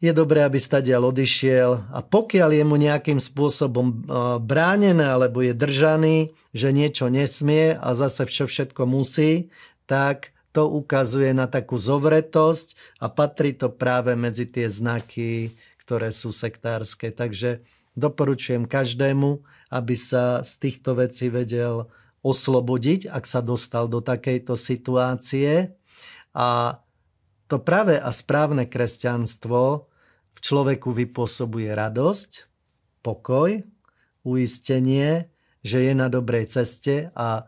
je 0.00 0.12
dobré, 0.12 0.44
aby 0.44 0.60
stadial 0.60 1.08
odišiel 1.08 1.88
a 1.92 2.00
pokiaľ 2.04 2.50
je 2.52 2.64
mu 2.68 2.76
nejakým 2.76 3.20
spôsobom 3.20 4.08
bránené 4.44 5.04
alebo 5.04 5.40
je 5.40 5.56
držaný, 5.56 6.16
že 6.52 6.72
niečo 6.72 7.08
nesmie 7.12 7.76
a 7.76 7.92
zase 7.92 8.24
všetko 8.24 8.88
musí, 8.88 9.52
tak 9.88 10.32
to 10.52 10.68
ukazuje 10.68 11.36
na 11.36 11.44
takú 11.44 11.76
zovretosť 11.76 13.00
a 13.04 13.12
patrí 13.12 13.52
to 13.52 13.68
práve 13.68 14.16
medzi 14.16 14.48
tie 14.48 14.68
znaky, 14.68 15.52
ktoré 15.84 16.08
sú 16.12 16.32
sektárske. 16.32 17.12
Takže 17.12 17.60
doporučujem 17.92 18.64
každému, 18.64 19.44
aby 19.70 19.94
sa 19.98 20.46
z 20.46 20.52
týchto 20.62 20.98
vecí 20.98 21.30
vedel 21.30 21.90
oslobodiť, 22.26 23.06
ak 23.10 23.24
sa 23.26 23.38
dostal 23.38 23.86
do 23.86 24.02
takejto 24.02 24.58
situácie. 24.58 25.74
A 26.34 26.80
to 27.46 27.62
práve 27.62 27.94
a 27.94 28.10
správne 28.10 28.66
kresťanstvo 28.66 29.86
v 30.34 30.38
človeku 30.42 30.90
vypôsobuje 30.90 31.70
radosť, 31.70 32.50
pokoj, 33.06 33.62
uistenie, 34.26 35.30
že 35.62 35.86
je 35.86 35.92
na 35.94 36.10
dobrej 36.10 36.50
ceste 36.50 37.14
a 37.14 37.46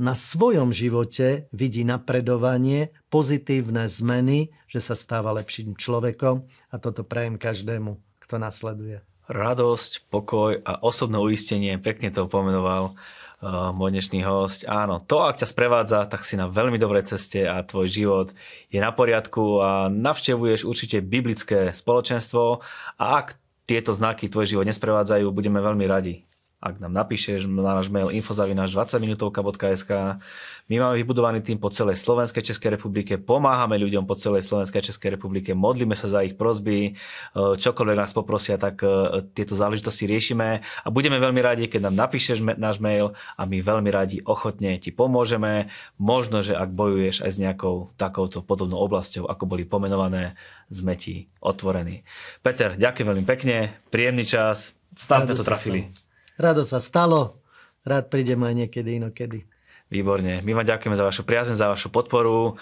na 0.00 0.16
svojom 0.16 0.72
živote 0.72 1.52
vidí 1.52 1.84
napredovanie, 1.84 2.96
pozitívne 3.12 3.86
zmeny, 3.86 4.56
že 4.64 4.80
sa 4.80 4.96
stáva 4.96 5.36
lepším 5.36 5.76
človekom 5.76 6.48
a 6.72 6.74
toto 6.80 7.04
prajem 7.04 7.36
každému, 7.36 8.00
kto 8.24 8.40
nasleduje 8.40 9.09
radosť, 9.30 10.10
pokoj 10.10 10.58
a 10.66 10.82
osobné 10.82 11.22
uistenie. 11.22 11.78
Pekne 11.78 12.10
to 12.10 12.26
pomenoval 12.26 12.92
uh, 12.92 13.70
môj 13.70 13.94
dnešný 13.94 14.26
host. 14.26 14.66
Áno, 14.66 14.98
to, 14.98 15.22
ak 15.22 15.38
ťa 15.38 15.48
sprevádza, 15.48 16.10
tak 16.10 16.26
si 16.26 16.34
na 16.34 16.50
veľmi 16.50 16.76
dobrej 16.76 17.14
ceste 17.14 17.46
a 17.46 17.62
tvoj 17.62 17.86
život 17.86 18.28
je 18.74 18.82
na 18.82 18.90
poriadku 18.90 19.62
a 19.62 19.70
navštevuješ 19.86 20.66
určite 20.66 20.98
biblické 20.98 21.70
spoločenstvo 21.70 22.60
a 22.98 23.04
ak 23.22 23.38
tieto 23.70 23.94
znaky 23.94 24.26
tvoj 24.26 24.50
život 24.50 24.66
nesprevádzajú, 24.66 25.30
budeme 25.30 25.62
veľmi 25.62 25.86
radi 25.86 26.26
ak 26.60 26.76
nám 26.76 26.92
napíšeš 26.92 27.48
na 27.48 27.72
náš 27.72 27.88
mail 27.88 28.12
infozavinaš 28.12 28.76
20minutovka.sk. 28.76 30.20
My 30.68 30.74
máme 30.76 31.00
vybudovaný 31.00 31.40
tým 31.40 31.56
po 31.56 31.72
celej 31.72 31.96
Slovenskej 32.04 32.44
Českej 32.44 32.76
republike, 32.76 33.16
pomáhame 33.16 33.80
ľuďom 33.80 34.04
po 34.04 34.12
celej 34.12 34.44
Slovenskej 34.44 34.92
Českej 34.92 35.16
republike, 35.16 35.56
modlíme 35.56 35.96
sa 35.96 36.12
za 36.12 36.20
ich 36.20 36.36
prozby, 36.36 36.92
e, 36.92 37.56
čokoľvek 37.56 37.96
nás 37.96 38.12
poprosia, 38.12 38.60
tak 38.60 38.84
e, 38.84 39.24
tieto 39.32 39.56
záležitosti 39.56 40.04
riešime 40.04 40.60
a 40.60 40.88
budeme 40.92 41.16
veľmi 41.16 41.40
radi, 41.40 41.64
keď 41.64 41.88
nám 41.88 42.06
napíšeš 42.06 42.44
náš 42.60 42.76
mail 42.76 43.16
a 43.40 43.48
my 43.48 43.64
veľmi 43.64 43.88
radi 43.88 44.20
ochotne 44.28 44.76
ti 44.76 44.92
pomôžeme. 44.92 45.72
Možno, 45.96 46.44
že 46.44 46.52
ak 46.52 46.76
bojuješ 46.76 47.24
aj 47.24 47.30
s 47.32 47.40
nejakou 47.40 47.88
takouto 47.96 48.44
podobnou 48.44 48.84
oblasťou, 48.84 49.24
ako 49.32 49.48
boli 49.48 49.64
pomenované, 49.64 50.36
sme 50.68 50.92
ti 50.92 51.32
otvorení. 51.40 52.04
Peter, 52.44 52.76
ďakujem 52.76 53.06
veľmi 53.16 53.24
pekne, 53.24 53.56
príjemný 53.88 54.28
čas, 54.28 54.76
stále 54.92 55.24
sme 55.24 55.40
to 55.40 55.48
trafili. 55.48 55.82
Stalo. 55.88 56.09
Rado 56.40 56.64
sa 56.64 56.80
stalo, 56.80 57.44
rád 57.84 58.08
prídem 58.08 58.40
aj 58.40 58.64
niekedy 58.64 58.96
inokedy. 58.96 59.44
Výborne. 59.92 60.40
My 60.40 60.56
vám 60.56 60.64
ďakujeme 60.64 60.96
za 60.96 61.04
vašu 61.04 61.28
priazeň, 61.28 61.56
za 61.60 61.68
vašu 61.68 61.92
podporu. 61.92 62.56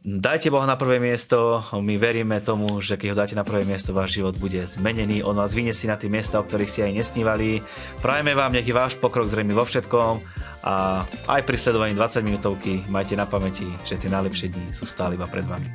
Dajte 0.00 0.48
Boha 0.48 0.64
na 0.64 0.80
prvé 0.80 0.96
miesto, 0.96 1.60
my 1.76 2.00
veríme 2.00 2.40
tomu, 2.40 2.80
že 2.80 2.96
keď 2.96 3.08
ho 3.12 3.20
dáte 3.20 3.36
na 3.36 3.44
prvé 3.44 3.68
miesto, 3.68 3.92
váš 3.92 4.16
život 4.16 4.36
bude 4.40 4.64
zmenený, 4.64 5.20
on 5.20 5.36
vás 5.36 5.52
vyniesie 5.52 5.92
na 5.92 6.00
tie 6.00 6.08
miesta, 6.08 6.40
o 6.40 6.44
ktorých 6.44 6.72
si 6.72 6.80
aj 6.80 6.92
nesnívali. 6.96 7.60
Prajeme 8.00 8.32
vám, 8.32 8.56
je 8.56 8.72
váš 8.72 8.96
pokrok 8.96 9.28
zrejme 9.28 9.52
vo 9.52 9.64
všetkom 9.68 10.24
a 10.64 11.04
aj 11.28 11.40
pri 11.44 11.56
sledovaní 11.60 11.92
20 11.92 12.24
minútovky 12.24 12.84
majte 12.88 13.12
na 13.12 13.28
pamäti, 13.28 13.68
že 13.84 14.00
tie 14.00 14.08
najlepšie 14.08 14.52
dni 14.56 14.72
sú 14.72 14.88
stále 14.88 15.20
iba 15.20 15.28
pred 15.28 15.44
vami. 15.44 15.68